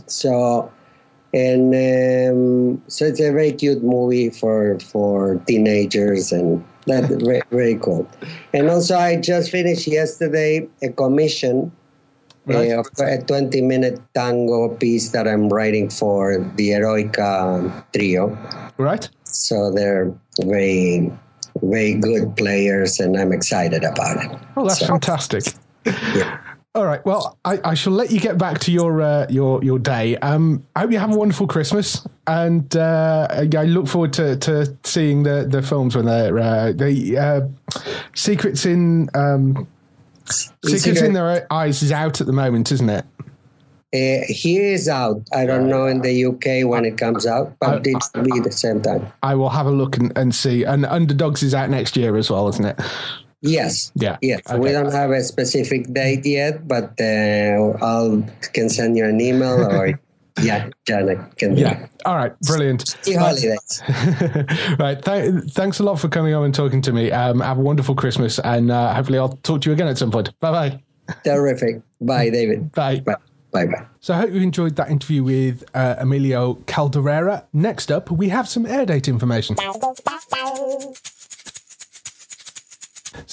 So, 0.07 0.71
and 1.33 1.73
um, 1.73 2.81
so 2.87 3.05
it's 3.05 3.19
a 3.19 3.31
very 3.31 3.51
cute 3.51 3.83
movie 3.83 4.29
for 4.29 4.79
for 4.79 5.35
teenagers, 5.47 6.31
and 6.31 6.63
that 6.87 7.09
very, 7.25 7.41
very 7.51 7.75
cool. 7.75 8.07
And 8.53 8.69
also, 8.69 8.97
I 8.97 9.15
just 9.17 9.49
finished 9.51 9.87
yesterday 9.87 10.67
a 10.81 10.89
commission 10.89 11.71
Right. 12.45 12.73
uh, 12.73 12.81
of 12.81 12.87
a 12.99 13.23
20 13.23 13.61
minute 13.61 14.01
tango 14.13 14.67
piece 14.75 15.11
that 15.11 15.29
I'm 15.29 15.47
writing 15.47 15.89
for 15.89 16.39
the 16.57 16.71
Eroica 16.71 17.71
trio. 17.95 18.37
Right. 18.77 19.07
So 19.23 19.71
they're 19.71 20.11
very 20.43 21.09
very 21.61 21.93
good 21.93 22.35
players, 22.35 22.99
and 22.99 23.15
I'm 23.17 23.31
excited 23.31 23.85
about 23.85 24.17
it. 24.25 24.31
Oh, 24.57 24.67
that's 24.67 24.79
So, 24.79 24.87
fantastic. 24.87 25.43
yeah. 25.85 26.32
All 26.75 26.85
right. 26.85 27.05
Well, 27.05 27.37
I, 27.45 27.59
I 27.63 27.73
shall 27.75 27.93
let 27.93 28.09
you 28.09 28.19
get 28.19 28.39
back 28.39 28.57
to 28.61 28.71
your 28.71 28.99
uh, 28.99 29.27
your 29.29 29.63
your 29.63 29.77
day. 29.77 30.17
Um, 30.17 30.65
I 30.75 30.79
hope 30.81 30.91
you 30.91 30.97
have 30.97 31.13
a 31.13 31.15
wonderful 31.15 31.45
Christmas, 31.45 32.07
and 32.25 32.75
uh, 32.75 33.27
I 33.29 33.63
look 33.65 33.87
forward 33.87 34.11
to, 34.13 34.37
to 34.37 34.75
seeing 34.83 35.21
the, 35.21 35.45
the 35.47 35.61
films 35.61 35.95
when 35.95 36.05
they're 36.05 36.39
uh, 36.39 36.71
the 36.71 37.17
uh, 37.17 37.41
secrets 38.15 38.65
in 38.65 39.07
um, 39.13 39.67
secrets 40.25 40.83
Secret- 40.83 41.05
in 41.05 41.13
their 41.13 41.45
eyes 41.53 41.83
is 41.83 41.91
out 41.91 42.21
at 42.21 42.25
the 42.25 42.33
moment, 42.33 42.71
isn't 42.71 42.89
it? 42.89 43.05
Uh, 43.93 44.25
he 44.27 44.57
is 44.57 44.89
out. 44.89 45.21
I 45.31 45.45
don't 45.45 45.67
know 45.69 45.85
in 45.85 46.01
the 46.01 46.25
UK 46.25 46.67
when 46.67 46.85
it 46.85 46.97
comes 46.97 47.27
out, 47.27 47.55
but 47.59 47.69
I- 47.69 47.91
it 47.91 48.23
be 48.23 48.39
the 48.39 48.51
same 48.51 48.81
time. 48.81 49.13
I 49.21 49.35
will 49.35 49.49
have 49.51 49.67
a 49.67 49.71
look 49.71 49.95
and, 49.97 50.11
and 50.17 50.33
see. 50.33 50.63
And 50.63 50.87
Underdogs 50.87 51.43
is 51.43 51.53
out 51.53 51.69
next 51.69 51.95
year 51.95 52.17
as 52.17 52.31
well, 52.31 52.47
isn't 52.47 52.65
it? 52.65 52.79
Yes. 53.43 53.91
Yeah. 53.95 54.17
Yes. 54.21 54.41
Okay. 54.49 54.57
We 54.57 54.71
don't 54.71 54.91
have 54.91 55.11
a 55.11 55.21
specific 55.21 55.93
date 55.93 56.25
yet, 56.25 56.67
but 56.67 56.99
uh, 56.99 57.77
I'll 57.83 58.25
can 58.53 58.69
send 58.69 58.97
you 58.97 59.05
an 59.05 59.19
email 59.19 59.65
or 59.71 59.99
yeah, 60.41 60.69
Janet 60.87 61.37
can. 61.37 61.55
Yeah. 61.57 61.87
All 62.05 62.15
right. 62.15 62.37
Brilliant. 62.41 62.93
Happy 62.93 63.13
holidays. 63.13 63.83
right. 64.79 65.03
Th- 65.03 65.43
thanks 65.51 65.79
a 65.79 65.83
lot 65.83 65.99
for 65.99 66.07
coming 66.07 66.33
on 66.33 66.45
and 66.45 66.55
talking 66.55 66.81
to 66.83 66.91
me. 66.91 67.11
Um, 67.11 67.39
have 67.41 67.57
a 67.57 67.61
wonderful 67.61 67.95
Christmas, 67.95 68.39
and 68.39 68.71
uh, 68.71 68.93
hopefully 68.95 69.19
I'll 69.19 69.37
talk 69.43 69.61
to 69.61 69.69
you 69.69 69.73
again 69.73 69.87
at 69.87 69.97
some 69.97 70.09
point. 70.09 70.37
Bye 70.39 70.51
bye. 70.51 71.15
Terrific. 71.23 71.81
Bye, 72.01 72.29
David. 72.29 72.71
Bye. 72.71 73.01
Bye. 73.01 73.15
Bye. 73.51 73.67
Bye. 73.67 73.85
So 73.99 74.15
I 74.15 74.17
hope 74.17 74.31
you 74.31 74.41
enjoyed 74.41 74.75
that 74.77 74.89
interview 74.89 75.23
with 75.23 75.63
uh, 75.75 75.95
Emilio 75.99 76.55
Kauderer. 76.65 77.45
Next 77.53 77.91
up, 77.91 78.09
we 78.09 78.29
have 78.29 78.49
some 78.49 78.65
air 78.65 78.85
date 78.85 79.07
information. 79.07 79.55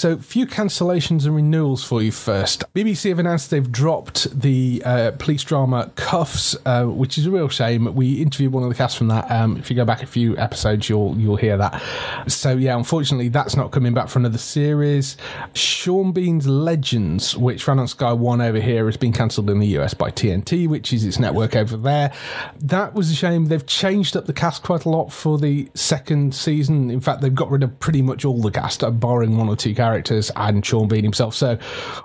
So, 0.01 0.13
a 0.13 0.17
few 0.17 0.47
cancellations 0.47 1.27
and 1.27 1.37
renewals 1.37 1.85
for 1.85 2.01
you 2.01 2.11
first. 2.11 2.65
BBC 2.73 3.11
have 3.11 3.19
announced 3.19 3.51
they've 3.51 3.71
dropped 3.71 4.31
the 4.41 4.81
uh, 4.83 5.11
police 5.19 5.45
drama 5.45 5.93
Cuffs, 5.95 6.57
uh, 6.65 6.87
which 6.87 7.19
is 7.19 7.27
a 7.27 7.31
real 7.31 7.51
shame. 7.51 7.95
We 7.95 8.15
interviewed 8.23 8.55
one 8.55 8.63
of 8.63 8.71
the 8.71 8.75
cast 8.75 8.97
from 8.97 9.09
that. 9.09 9.31
Um, 9.31 9.59
if 9.59 9.69
you 9.69 9.77
go 9.77 9.85
back 9.85 10.03
a 10.03 10.07
few 10.07 10.39
episodes, 10.39 10.89
you'll 10.89 11.19
you'll 11.19 11.37
hear 11.37 11.59
that. 11.59 11.83
So, 12.29 12.57
yeah, 12.57 12.79
unfortunately, 12.79 13.29
that's 13.29 13.57
not 13.57 13.73
coming 13.73 13.93
back 13.93 14.09
for 14.09 14.21
another 14.21 14.39
series. 14.39 15.19
Sean 15.53 16.13
Bean's 16.13 16.47
Legends, 16.47 17.37
which 17.37 17.69
ran 17.69 17.79
on 17.79 17.87
Sky 17.87 18.15
One 18.15 18.41
over 18.41 18.59
here, 18.59 18.87
has 18.87 18.97
been 18.97 19.13
cancelled 19.13 19.51
in 19.51 19.59
the 19.59 19.69
US 19.81 19.93
by 19.93 20.11
TNT, 20.11 20.67
which 20.67 20.95
is 20.95 21.05
its 21.05 21.19
network 21.19 21.55
over 21.55 21.77
there. 21.77 22.11
That 22.59 22.95
was 22.95 23.11
a 23.11 23.15
shame. 23.15 23.49
They've 23.49 23.67
changed 23.67 24.17
up 24.17 24.25
the 24.25 24.33
cast 24.33 24.63
quite 24.63 24.87
a 24.87 24.89
lot 24.89 25.13
for 25.13 25.37
the 25.37 25.69
second 25.75 26.35
season. 26.35 26.91
In 26.91 27.01
fact, 27.01 27.21
they've 27.21 27.35
got 27.35 27.51
rid 27.51 27.63
of 27.63 27.79
pretty 27.81 28.01
much 28.01 28.25
all 28.25 28.41
the 28.41 28.51
cast, 28.51 28.83
uh, 28.83 28.91
barring 28.91 29.37
one 29.37 29.51
or 29.51 29.57
two 29.57 29.75
characters 29.75 29.90
and 30.37 30.65
Sean 30.65 30.89
Bean 30.89 31.03
himself. 31.03 31.35
So, 31.35 31.59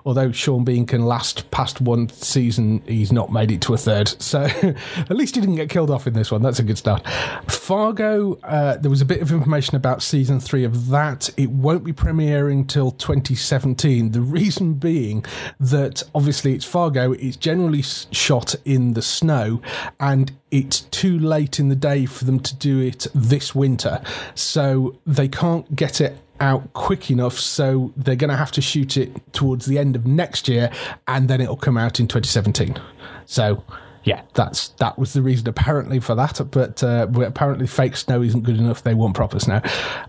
although 0.05 0.31
Sean 0.31 0.63
Bean 0.63 0.85
can 0.85 1.05
last 1.05 1.49
past 1.51 1.81
one 1.81 2.09
season, 2.09 2.81
he's 2.87 3.11
not 3.11 3.31
made 3.31 3.51
it 3.51 3.61
to 3.61 3.73
a 3.73 3.77
third. 3.77 4.21
So, 4.21 4.41
at 4.97 5.15
least 5.15 5.35
he 5.35 5.41
didn't 5.41 5.55
get 5.55 5.69
killed 5.69 5.91
off 5.91 6.07
in 6.07 6.13
this 6.13 6.31
one. 6.31 6.41
That's 6.41 6.59
a 6.59 6.63
good 6.63 6.77
start. 6.77 7.07
Fargo, 7.47 8.35
uh, 8.43 8.77
there 8.77 8.89
was 8.89 9.01
a 9.01 9.05
bit 9.05 9.21
of 9.21 9.31
information 9.31 9.75
about 9.75 10.01
season 10.01 10.39
three 10.39 10.63
of 10.63 10.89
that. 10.89 11.29
It 11.37 11.49
won't 11.49 11.83
be 11.83 11.93
premiering 11.93 12.67
till 12.67 12.91
2017. 12.91 14.11
The 14.11 14.21
reason 14.21 14.73
being 14.73 15.25
that 15.59 16.03
obviously 16.13 16.53
it's 16.53 16.65
Fargo, 16.65 17.13
it's 17.13 17.37
generally 17.37 17.81
shot 17.81 18.55
in 18.65 18.93
the 18.93 19.01
snow, 19.01 19.61
and 19.99 20.31
it's 20.51 20.81
too 20.81 21.19
late 21.19 21.59
in 21.59 21.69
the 21.69 21.75
day 21.75 22.05
for 22.05 22.25
them 22.25 22.39
to 22.39 22.55
do 22.55 22.79
it 22.79 23.07
this 23.13 23.53
winter. 23.53 24.01
So 24.35 24.99
they 25.05 25.27
can't 25.27 25.75
get 25.75 26.01
it 26.01 26.17
out 26.39 26.73
quick 26.73 27.09
enough, 27.09 27.39
so 27.39 27.93
they're 27.95 28.15
going 28.15 28.29
to 28.29 28.35
have 28.35 28.51
to 28.53 28.61
shoot 28.61 28.97
it 28.97 29.33
towards 29.33 29.65
the 29.65 29.77
end 29.77 29.95
of 29.95 30.05
next 30.05 30.47
year, 30.47 30.69
and 31.07 31.27
then 31.27 31.41
it'll 31.41 31.57
come 31.57 31.77
out 31.77 31.99
in 31.99 32.07
2017. 32.07 32.79
So. 33.25 33.63
Yeah, 34.05 34.21
that's 34.35 34.67
that 34.77 34.99
was 34.99 35.13
the 35.13 35.23
reason 35.23 35.49
apparently 35.49 35.99
for 35.99 36.13
that, 36.13 36.39
but, 36.51 36.83
uh, 36.83 37.07
apparently 37.25 37.65
fake 37.65 37.97
snow 37.97 38.21
isn't 38.21 38.43
good 38.43 38.59
enough. 38.59 38.83
They 38.83 38.93
want 38.93 39.15
proper 39.15 39.39
snow. 39.39 39.61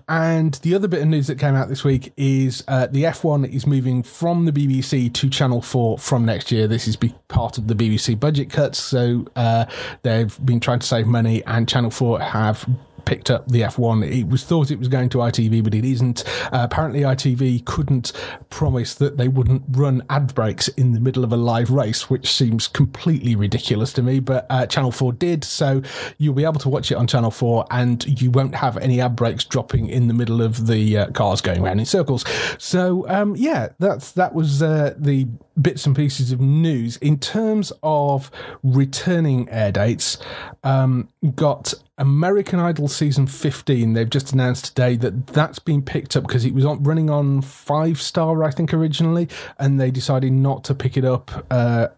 And 0.07 0.53
the 0.57 0.75
other 0.75 0.87
bit 0.87 1.01
of 1.01 1.09
news 1.09 1.29
that 1.29 1.39
came 1.39 1.55
out 1.55 1.71
this 1.71 1.83
week 1.83 2.13
is 2.19 2.63
uh, 2.69 2.89
the 2.89 3.05
F1 3.05 3.51
is 3.51 3.67
moving 3.67 4.03
from 4.03 4.45
the 4.45 4.53
BBC 4.53 5.11
to 5.15 5.31
Channel 5.31 5.63
Four 5.63 5.97
from 5.97 6.27
next 6.27 6.53
year. 6.53 6.67
This 6.67 6.87
is 6.87 6.99
part 7.29 7.57
of 7.57 7.69
the 7.69 7.75
BBC 7.75 8.21
budget 8.21 8.51
cuts, 8.51 8.79
so 8.79 9.25
uh, 9.35 9.65
they've 10.03 10.39
been 10.45 10.61
trying 10.61 10.81
to 10.81 10.87
save 10.87 11.07
money, 11.07 11.43
and 11.47 11.67
Channel 11.67 11.91
Four 11.91 12.21
have 12.21 12.69
picked 13.07 13.31
up 13.31 13.49
the 13.49 13.63
F1. 13.63 14.07
It 14.07 14.29
was 14.29 14.45
thought 14.45 14.71
it 14.71 14.79
was 14.79 14.89
going 14.89 15.09
to 15.11 15.19
ITV, 15.19 15.65
but 15.65 15.75
it 15.75 15.85
isn't. 15.85 16.25
Uh, 16.53 16.61
apparently, 16.63 17.01
ITV 17.01 17.65
couldn't 17.65 18.13
promise 18.51 18.95
that 18.97 19.17
they 19.17 19.29
wouldn't 19.29 19.63
run 19.71 20.03
ad 20.11 20.35
breaks 20.35 20.69
in 20.69 20.93
the 20.93 21.01
middle 21.01 21.25
of 21.25 21.33
a 21.33 21.37
live 21.37 21.71
race, 21.71 22.11
which 22.11 22.31
seems 22.31 22.69
completely 22.69 23.35
ridiculous 23.35 23.93
to 23.95 24.03
me. 24.03 24.21
But 24.21 24.47
uh, 24.51 24.67
Channel 24.67 24.93
4 24.93 25.15
did, 25.15 25.45
so 25.45 25.83
you'll 26.19 26.35
be 26.35 26.45
able 26.45 26.61
to 26.61 26.69
watch 26.69 26.91
it 26.91 26.97
on 26.97 27.07
Channel 27.07 27.31
4 27.31 27.67
and 27.71 28.21
you 28.21 28.31
won't 28.31 28.55
have 28.55 28.77
any 28.77 29.01
ad 29.01 29.17
breaks 29.17 29.45
dropping 29.45 29.89
in 29.89 30.09
the 30.09 30.15
middle 30.15 30.43
of 30.43 30.67
the 30.67 30.99
uh, 30.99 31.11
cars 31.13 31.41
going 31.41 31.63
around 31.63 31.79
in 31.79 31.87
circles. 31.87 32.25
So, 32.59 33.09
um, 33.09 33.37
yeah, 33.37 33.69
that's 33.79 34.13
that 34.13 34.35
was 34.35 34.63
uh, 34.63 34.95
the 34.99 35.27
bits 35.61 35.87
and 35.87 35.95
pieces 35.95 36.33
of 36.33 36.41
news. 36.41 36.97
In 36.99 37.19
terms 37.19 37.73
of 37.83 38.31
returning 38.63 39.49
air 39.49 39.73
dates, 39.73 40.19
um, 40.65 41.09
got 41.35 41.75
American 41.99 42.61
Idol 42.61 42.89
season 42.89 43.27
15. 43.27 43.95
They've 43.95 44.09
just 44.09 44.33
announced 44.33 44.67
today 44.67 44.97
that 44.97 45.29
that's 45.29 45.59
been 45.59 45.83
picked 45.83 46.17
up 46.17 46.25
because 46.27 46.45
it 46.45 46.53
was 46.53 46.65
on, 46.65 46.83
running 46.83 47.09
on 47.09 47.41
Five 47.41 48.01
Star, 48.01 48.45
I 48.45 48.51
think, 48.51 48.75
originally, 48.75 49.29
and 49.59 49.81
they 49.81 49.91
decided 49.91 50.33
not 50.33 50.65
to 50.65 50.75
pick 50.75 50.97
it 50.97 51.05
up 51.05 51.47
uh, 51.51 51.89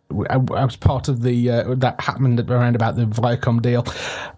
as 0.56 0.76
part 0.76 1.08
of 1.08 1.22
the 1.22 1.50
uh, 1.50 1.74
that 1.76 2.00
happened 2.00 2.38
around 2.48 2.76
about 2.76 2.96
the 2.96 3.06
Viacom 3.06 3.60
deal. 3.60 3.84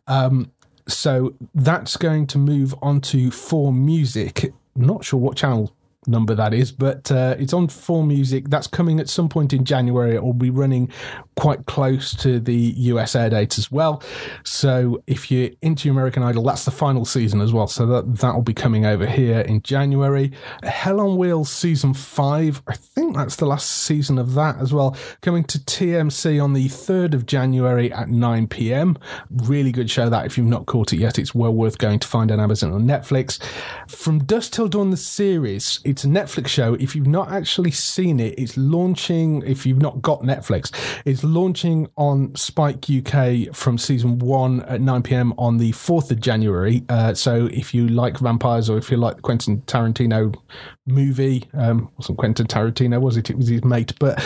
Um, 0.07 0.51
so 0.89 1.35
that's 1.55 1.97
going 1.97 2.27
to 2.29 2.39
move 2.39 2.75
on 2.81 3.01
to 3.03 3.31
Four 3.31 3.73
Music. 3.73 4.53
Not 4.75 5.05
sure 5.05 5.21
what 5.21 5.37
channel 5.37 5.73
number 6.07 6.35
that 6.35 6.55
is, 6.55 6.73
but 6.73 7.11
uh, 7.13 7.37
it's 7.39 7.53
on 7.53 7.69
Four 7.69 8.05
Music. 8.05 8.49
That's 8.49 8.67
coming 8.67 9.01
at 9.01 9.09
some 9.09 9.29
point 9.29 9.53
in 9.53 9.65
January. 9.65 10.15
It 10.15 10.23
will 10.23 10.33
be 10.33 10.51
running 10.51 10.91
quite 11.37 11.67
close 11.67 12.15
to 12.17 12.41
the 12.41 12.55
US 12.55 13.15
air 13.15 13.31
dates 13.31 13.59
as 13.59 13.71
well. 13.71 14.03
So 14.45 15.03
if 15.07 15.31
you're 15.31 15.51
into 15.63 15.91
American 15.91 16.23
Idol, 16.23 16.45
that's 16.45 16.65
the 16.65 16.71
final 16.71 17.05
season 17.05 17.41
as 17.41 17.53
well. 17.53 17.67
So 17.67 17.87
that 17.87 18.17
that 18.19 18.35
will 18.35 18.43
be 18.43 18.55
coming 18.55 18.87
over 18.87 19.07
here 19.07 19.41
in 19.41 19.63
January. 19.63 20.33
Hell 20.63 21.01
on 21.01 21.17
Wheels 21.17 21.51
season 21.51 21.95
five. 21.95 22.63
I 22.67 22.75
think 22.75 23.17
that's 23.17 23.37
the 23.37 23.47
last 23.47 23.71
season 23.71 24.19
of 24.19 24.35
that 24.35 24.57
as 24.59 24.73
well. 24.73 24.97
Coming 25.21 25.45
to 25.45 25.59
TMC 25.59 26.43
on 26.43 26.55
the 26.55 26.69
third 26.69 27.15
of 27.15 27.27
January 27.27 27.93
at 27.93 28.09
9 28.09 28.47
p.m. 28.49 28.97
Really 29.31 29.73
good 29.73 29.91
show 29.91 30.09
that 30.09 30.27
if 30.27 30.39
you've 30.39 30.47
not 30.47 30.67
caught 30.67 30.93
it 30.93 30.99
yet, 30.99 31.19
it's 31.19 31.35
well 31.35 31.55
worth 31.55 31.79
going 31.79 31.99
to 31.99 32.09
find 32.09 32.31
on 32.31 32.41
Amazon 32.41 32.73
or 32.73 32.79
Netflix. 32.79 33.43
From 33.89 34.25
Dusk 34.25 34.53
Till 34.53 34.69
Dawn, 34.69 34.91
the 34.91 34.97
series, 34.97 35.81
it's 35.91 36.05
a 36.05 36.07
Netflix 36.07 36.49
show. 36.49 36.75
If 36.75 36.95
you've 36.95 37.07
not 37.07 37.31
actually 37.31 37.73
seen 37.73 38.21
it, 38.21 38.39
it's 38.39 38.57
launching. 38.57 39.43
If 39.45 39.67
you've 39.67 39.83
not 39.83 40.01
got 40.01 40.23
Netflix, 40.23 40.73
it's 41.05 41.25
launching 41.25 41.89
on 41.97 42.35
Spike 42.37 42.87
UK 42.89 43.55
from 43.55 43.77
season 43.77 44.19
one 44.19 44.63
at 44.63 44.81
9 44.81 45.03
p.m. 45.03 45.35
on 45.37 45.59
the 45.59 45.73
4th 45.73 46.11
of 46.11 46.21
January. 46.21 46.85
Uh, 46.89 47.13
so 47.15 47.47
if 47.53 47.75
you 47.75 47.89
like 47.89 48.19
vampires 48.19 48.71
or 48.71 48.79
if 48.79 48.91
you 48.91 48.97
like 48.97 49.17
the 49.17 49.23
Quentin 49.23 49.63
Tarantino 49.63 50.35
movie, 50.87 51.49
um, 51.55 51.91
wasn't 51.97 52.19
Quentin 52.19 52.47
Tarantino, 52.47 53.01
was 53.01 53.17
it? 53.17 53.31
It 53.31 53.37
was 53.37 53.49
his 53.49 53.65
mate. 53.65 53.93
But 53.99 54.19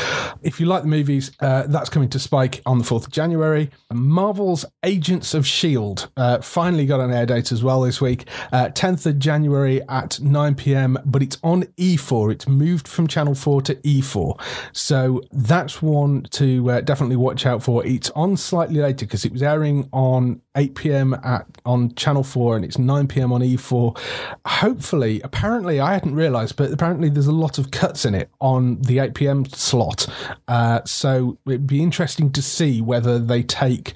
if 0.42 0.60
you 0.60 0.66
like 0.66 0.82
the 0.82 0.88
movies, 0.88 1.32
uh, 1.40 1.64
that's 1.66 1.88
coming 1.88 2.08
to 2.10 2.18
Spike 2.18 2.60
on 2.66 2.78
the 2.78 2.84
4th 2.84 3.06
of 3.06 3.10
January. 3.10 3.70
Marvel's 3.92 4.64
Agents 4.82 5.34
of 5.34 5.44
S.H.I.E.L.D. 5.44 6.04
Uh, 6.16 6.40
finally 6.40 6.86
got 6.86 7.00
an 7.00 7.12
air 7.12 7.26
date 7.26 7.52
as 7.52 7.62
well 7.62 7.82
this 7.82 8.00
week, 8.00 8.28
uh, 8.52 8.68
10th 8.68 9.06
of 9.06 9.18
January 9.18 9.80
at 9.88 10.20
9 10.20 10.54
p.m., 10.54 10.98
but 11.04 11.22
it's 11.22 11.38
on 11.42 11.53
E4. 11.62 12.32
It's 12.32 12.48
moved 12.48 12.86
from 12.86 13.06
Channel 13.06 13.34
4 13.34 13.62
to 13.62 13.74
E4. 13.76 14.40
So 14.72 15.22
that's 15.32 15.80
one 15.80 16.24
to 16.32 16.70
uh, 16.70 16.80
definitely 16.80 17.16
watch 17.16 17.46
out 17.46 17.62
for. 17.62 17.84
It's 17.86 18.10
on 18.10 18.36
slightly 18.36 18.80
later 18.80 19.06
because 19.06 19.24
it 19.24 19.32
was 19.32 19.42
airing 19.42 19.88
on 19.92 20.40
8 20.56 20.74
p.m. 20.74 21.14
at 21.24 21.46
on 21.64 21.94
Channel 21.94 22.22
4 22.22 22.56
and 22.56 22.64
it's 22.64 22.78
9 22.78 23.08
p.m. 23.08 23.32
on 23.32 23.40
E4. 23.40 23.98
Hopefully, 24.46 25.20
apparently, 25.22 25.80
I 25.80 25.94
hadn't 25.94 26.14
realized, 26.14 26.56
but 26.56 26.72
apparently 26.72 27.08
there's 27.08 27.26
a 27.26 27.32
lot 27.32 27.58
of 27.58 27.70
cuts 27.70 28.04
in 28.04 28.14
it 28.14 28.30
on 28.40 28.80
the 28.82 28.98
8 28.98 29.14
p.m. 29.14 29.44
slot. 29.46 30.06
Uh, 30.48 30.80
so 30.84 31.38
it'd 31.46 31.66
be 31.66 31.82
interesting 31.82 32.30
to 32.32 32.42
see 32.42 32.80
whether 32.80 33.18
they 33.18 33.42
take 33.42 33.94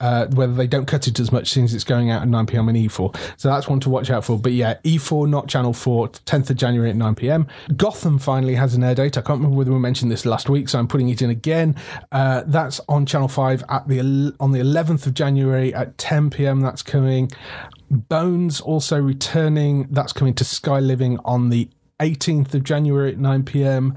uh, 0.00 0.26
whether 0.28 0.52
they 0.52 0.66
don't 0.66 0.86
cut 0.86 1.08
it 1.08 1.18
as 1.18 1.32
much 1.32 1.50
since 1.50 1.72
it's 1.72 1.84
going 1.84 2.10
out 2.10 2.22
at 2.22 2.28
9 2.28 2.46
p.m. 2.46 2.68
on 2.68 2.74
E4. 2.74 3.16
So 3.38 3.48
that's 3.48 3.68
one 3.68 3.80
to 3.80 3.90
watch 3.90 4.10
out 4.10 4.24
for. 4.24 4.38
But 4.38 4.52
yeah, 4.52 4.74
E4, 4.84 5.28
not 5.28 5.48
Channel 5.48 5.72
4, 5.72 6.08
10th 6.08 6.50
of 6.50 6.56
January 6.56 6.90
at 6.90 6.96
9 6.96 7.14
p.m. 7.14 7.46
Gotham 7.76 8.18
finally 8.18 8.54
has 8.54 8.74
an 8.74 8.84
air 8.84 8.94
date. 8.94 9.16
I 9.16 9.22
can't 9.22 9.38
remember 9.38 9.56
whether 9.56 9.72
we 9.72 9.78
mentioned 9.78 10.10
this 10.10 10.26
last 10.26 10.48
week, 10.48 10.68
so 10.68 10.78
I'm 10.78 10.88
putting 10.88 11.08
it 11.08 11.22
in 11.22 11.30
again. 11.30 11.76
Uh, 12.12 12.42
that's 12.46 12.80
on 12.88 13.06
Channel 13.06 13.28
5 13.28 13.64
at 13.68 13.88
the 13.88 14.00
on 14.40 14.52
the 14.52 14.60
11th 14.60 15.06
of 15.06 15.14
January 15.14 15.74
at 15.74 15.96
10 15.98 16.30
p.m. 16.30 16.60
That's 16.60 16.82
coming. 16.82 17.30
Bones 17.90 18.60
also 18.60 19.00
returning. 19.00 19.86
That's 19.90 20.12
coming 20.12 20.34
to 20.34 20.44
Sky 20.44 20.80
Living 20.80 21.18
on 21.24 21.48
the 21.48 21.70
18th 22.00 22.52
of 22.52 22.64
January 22.64 23.12
at 23.12 23.18
9 23.18 23.44
p.m 23.44 23.96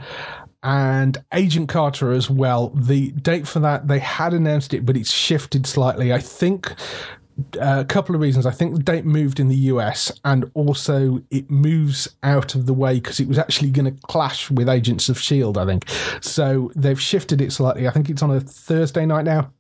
and 0.64 1.18
Agent 1.34 1.70
Carter 1.70 2.12
as 2.12 2.30
well. 2.30 2.70
The 2.70 3.12
date 3.12 3.48
for 3.48 3.60
that, 3.60 3.88
they 3.88 4.00
had 4.00 4.34
announced 4.34 4.74
it, 4.74 4.86
but 4.86 4.98
it's 4.98 5.12
shifted 5.12 5.66
slightly. 5.66 6.12
I 6.14 6.20
think 6.20 6.74
a 7.60 7.86
couple 7.86 8.16
of 8.16 8.22
reasons. 8.22 8.46
I 8.46 8.52
think 8.52 8.76
the 8.76 8.84
date 8.84 9.06
moved 9.06 9.40
in 9.40 9.48
the 9.48 9.56
US, 9.56 10.12
and 10.26 10.50
also 10.54 11.22
it 11.30 11.50
moves 11.50 12.08
out 12.24 12.56
of 12.56 12.66
the 12.66 12.74
way 12.74 12.96
because 12.96 13.20
it 13.20 13.28
was 13.28 13.38
actually 13.38 13.72
going 13.72 13.94
to 13.94 14.02
clash 14.08 14.50
with 14.52 14.70
Agents 14.70 15.10
of 15.10 15.18
S.H.I.E.L.D., 15.18 15.60
I 15.60 15.66
think. 15.66 15.86
So 16.22 16.72
they've 16.76 17.00
shifted 17.00 17.42
it 17.42 17.52
slightly. 17.52 17.88
I 17.88 17.92
think 17.92 18.10
it's 18.10 18.22
on 18.22 18.32
a 18.32 18.40
Thursday 18.40 19.06
night 19.06 19.26
now. 19.26 19.52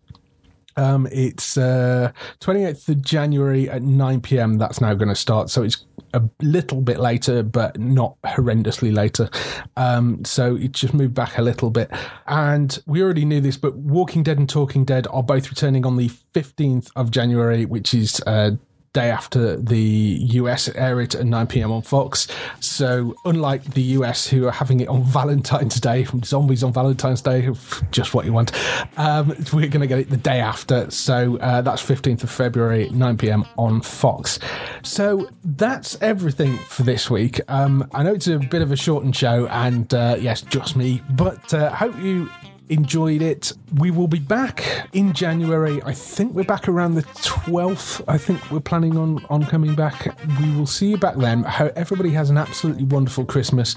Um, 0.75 1.07
it's 1.11 1.57
uh, 1.57 2.11
28th 2.39 2.89
of 2.89 3.01
January 3.01 3.69
at 3.69 3.81
9 3.81 4.21
p.m. 4.21 4.57
That's 4.57 4.79
now 4.79 4.93
going 4.93 5.09
to 5.09 5.15
start. 5.15 5.49
So 5.49 5.63
it's 5.63 5.85
a 6.13 6.21
little 6.41 6.81
bit 6.81 6.99
later, 6.99 7.43
but 7.43 7.79
not 7.79 8.15
horrendously 8.23 8.93
later. 8.93 9.29
Um, 9.77 10.23
so 10.25 10.55
it 10.55 10.71
just 10.71 10.93
moved 10.93 11.13
back 11.13 11.37
a 11.37 11.41
little 11.41 11.69
bit. 11.69 11.89
And 12.27 12.77
we 12.85 13.01
already 13.01 13.25
knew 13.25 13.41
this, 13.41 13.57
but 13.57 13.75
Walking 13.75 14.23
Dead 14.23 14.37
and 14.37 14.49
Talking 14.49 14.85
Dead 14.85 15.07
are 15.11 15.23
both 15.23 15.49
returning 15.49 15.85
on 15.85 15.97
the 15.97 16.09
15th 16.33 16.91
of 16.95 17.11
January, 17.11 17.65
which 17.65 17.93
is 17.93 18.21
uh, 18.27 18.51
day 18.93 19.11
after 19.11 19.55
the 19.57 19.77
US 19.79 20.67
air 20.69 20.99
it 21.01 21.15
at 21.15 21.25
9 21.25 21.47
p.m. 21.47 21.71
on 21.71 21.81
Fox. 21.81 22.27
So, 22.59 23.15
unlike 23.25 23.63
the 23.73 23.81
US, 23.81 24.27
who 24.27 24.47
are 24.47 24.51
having 24.51 24.79
it 24.79 24.87
on 24.87 25.03
Valentine's 25.03 25.79
Day, 25.79 26.03
from 26.03 26.23
zombies 26.23 26.63
on 26.63 26.73
Valentine's 26.73 27.21
Day, 27.21 27.49
just 27.91 28.13
what 28.13 28.25
you 28.25 28.33
want, 28.33 28.51
um, 28.97 29.29
we're 29.53 29.67
going 29.67 29.81
to 29.81 29.87
get 29.87 29.99
it 29.99 30.09
the 30.09 30.17
day 30.17 30.39
after. 30.39 30.89
So, 30.89 31.37
uh, 31.37 31.61
that's 31.61 31.83
15th 31.83 32.23
of 32.23 32.31
February, 32.31 32.89
9 32.89 33.17
p.m. 33.17 33.45
on 33.57 33.81
Fox. 33.81 34.39
So, 34.83 35.29
that's 35.43 35.97
everything 36.01 36.57
for 36.57 36.83
this 36.83 37.09
week. 37.09 37.39
Um, 37.47 37.87
I 37.93 38.03
know 38.03 38.13
it's 38.13 38.27
a 38.27 38.39
bit 38.39 38.61
of 38.61 38.71
a 38.71 38.75
shortened 38.75 39.15
show, 39.15 39.47
and 39.47 39.93
uh, 39.93 40.17
yes, 40.19 40.41
just 40.41 40.75
me, 40.75 41.01
but 41.11 41.53
uh, 41.53 41.71
hope 41.71 41.97
you 41.99 42.29
enjoyed 42.69 43.21
it. 43.21 43.51
We 43.75 43.91
will 43.91 44.07
be 44.07 44.19
back 44.19 44.87
in 44.93 45.13
January. 45.13 45.81
I 45.83 45.93
think 45.93 46.33
we're 46.33 46.43
back 46.43 46.67
around 46.67 46.95
the 46.95 47.01
12th. 47.01 48.03
I 48.07 48.17
think 48.17 48.51
we're 48.51 48.59
planning 48.59 48.97
on, 48.97 49.25
on 49.29 49.45
coming 49.45 49.75
back. 49.75 50.15
We 50.39 50.55
will 50.55 50.67
see 50.67 50.89
you 50.89 50.97
back 50.97 51.15
then. 51.15 51.43
How 51.43 51.67
everybody 51.75 52.11
has 52.11 52.29
an 52.29 52.37
absolutely 52.37 52.83
wonderful 52.83 53.25
Christmas. 53.25 53.75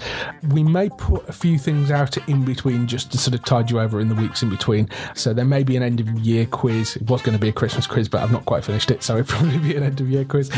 We 0.49 0.63
may 0.63 0.89
put 0.89 1.27
a 1.27 1.33
few 1.33 1.57
things 1.57 1.91
out 1.91 2.17
in 2.29 2.45
between 2.45 2.87
just 2.87 3.11
to 3.11 3.17
sort 3.17 3.33
of 3.33 3.43
tide 3.43 3.71
you 3.71 3.79
over 3.79 3.99
in 3.99 4.09
the 4.09 4.15
weeks 4.15 4.43
in 4.43 4.49
between. 4.49 4.89
So 5.15 5.33
there 5.33 5.45
may 5.45 5.63
be 5.63 5.75
an 5.75 5.83
end 5.83 5.99
of 5.99 6.07
year 6.19 6.45
quiz. 6.45 6.95
It 6.95 7.09
was 7.09 7.21
going 7.21 7.37
to 7.37 7.41
be 7.41 7.49
a 7.49 7.53
Christmas 7.53 7.87
quiz, 7.87 8.07
but 8.07 8.21
I've 8.21 8.31
not 8.31 8.45
quite 8.45 8.63
finished 8.63 8.91
it. 8.91 9.01
So 9.03 9.17
it'll 9.17 9.25
probably 9.37 9.57
be 9.57 9.75
an 9.75 9.83
end 9.83 9.99
of 10.01 10.09
year 10.09 10.25
quiz. 10.25 10.51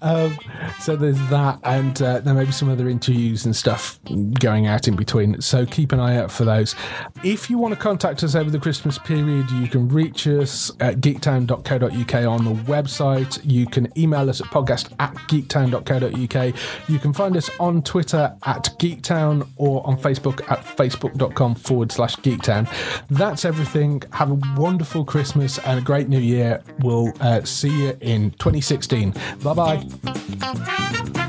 Um, 0.00 0.38
so 0.80 0.96
there's 0.96 1.20
that. 1.28 1.60
And 1.64 2.00
uh, 2.00 2.20
there 2.20 2.34
may 2.34 2.44
be 2.44 2.52
some 2.52 2.70
other 2.70 2.88
interviews 2.88 3.44
and 3.44 3.54
stuff 3.54 4.00
going 4.40 4.66
out 4.66 4.88
in 4.88 4.96
between. 4.96 5.40
So 5.42 5.66
keep 5.66 5.92
an 5.92 6.00
eye 6.00 6.16
out 6.16 6.30
for 6.30 6.44
those. 6.44 6.74
If 7.22 7.50
you 7.50 7.58
want 7.58 7.74
to 7.74 7.81
contact 7.82 8.22
us 8.22 8.36
over 8.36 8.48
the 8.48 8.60
Christmas 8.60 8.96
period, 8.96 9.50
you 9.50 9.66
can 9.66 9.88
reach 9.88 10.28
us 10.28 10.70
at 10.78 11.00
geektown.co.uk 11.00 12.14
on 12.14 12.44
the 12.44 12.54
website. 12.62 13.40
You 13.42 13.66
can 13.66 13.92
email 13.98 14.30
us 14.30 14.40
at 14.40 14.46
podcast 14.46 14.94
at 15.00 15.12
geektown.co.uk. 15.28 16.54
You 16.88 16.98
can 17.00 17.12
find 17.12 17.36
us 17.36 17.50
on 17.58 17.82
Twitter 17.82 18.36
at 18.44 18.70
geektown 18.78 19.48
or 19.56 19.84
on 19.84 19.96
Facebook 19.98 20.48
at 20.48 20.60
facebook.com 20.64 21.56
forward 21.56 21.90
slash 21.90 22.14
geektown. 22.18 22.72
That's 23.10 23.44
everything. 23.44 24.04
Have 24.12 24.30
a 24.30 24.38
wonderful 24.56 25.04
Christmas 25.04 25.58
and 25.58 25.80
a 25.80 25.82
great 25.82 26.08
new 26.08 26.20
year. 26.20 26.62
We'll 26.78 27.12
uh, 27.20 27.42
see 27.42 27.86
you 27.86 27.98
in 28.00 28.30
2016. 28.32 29.12
Bye 29.42 29.54
bye. 29.54 31.28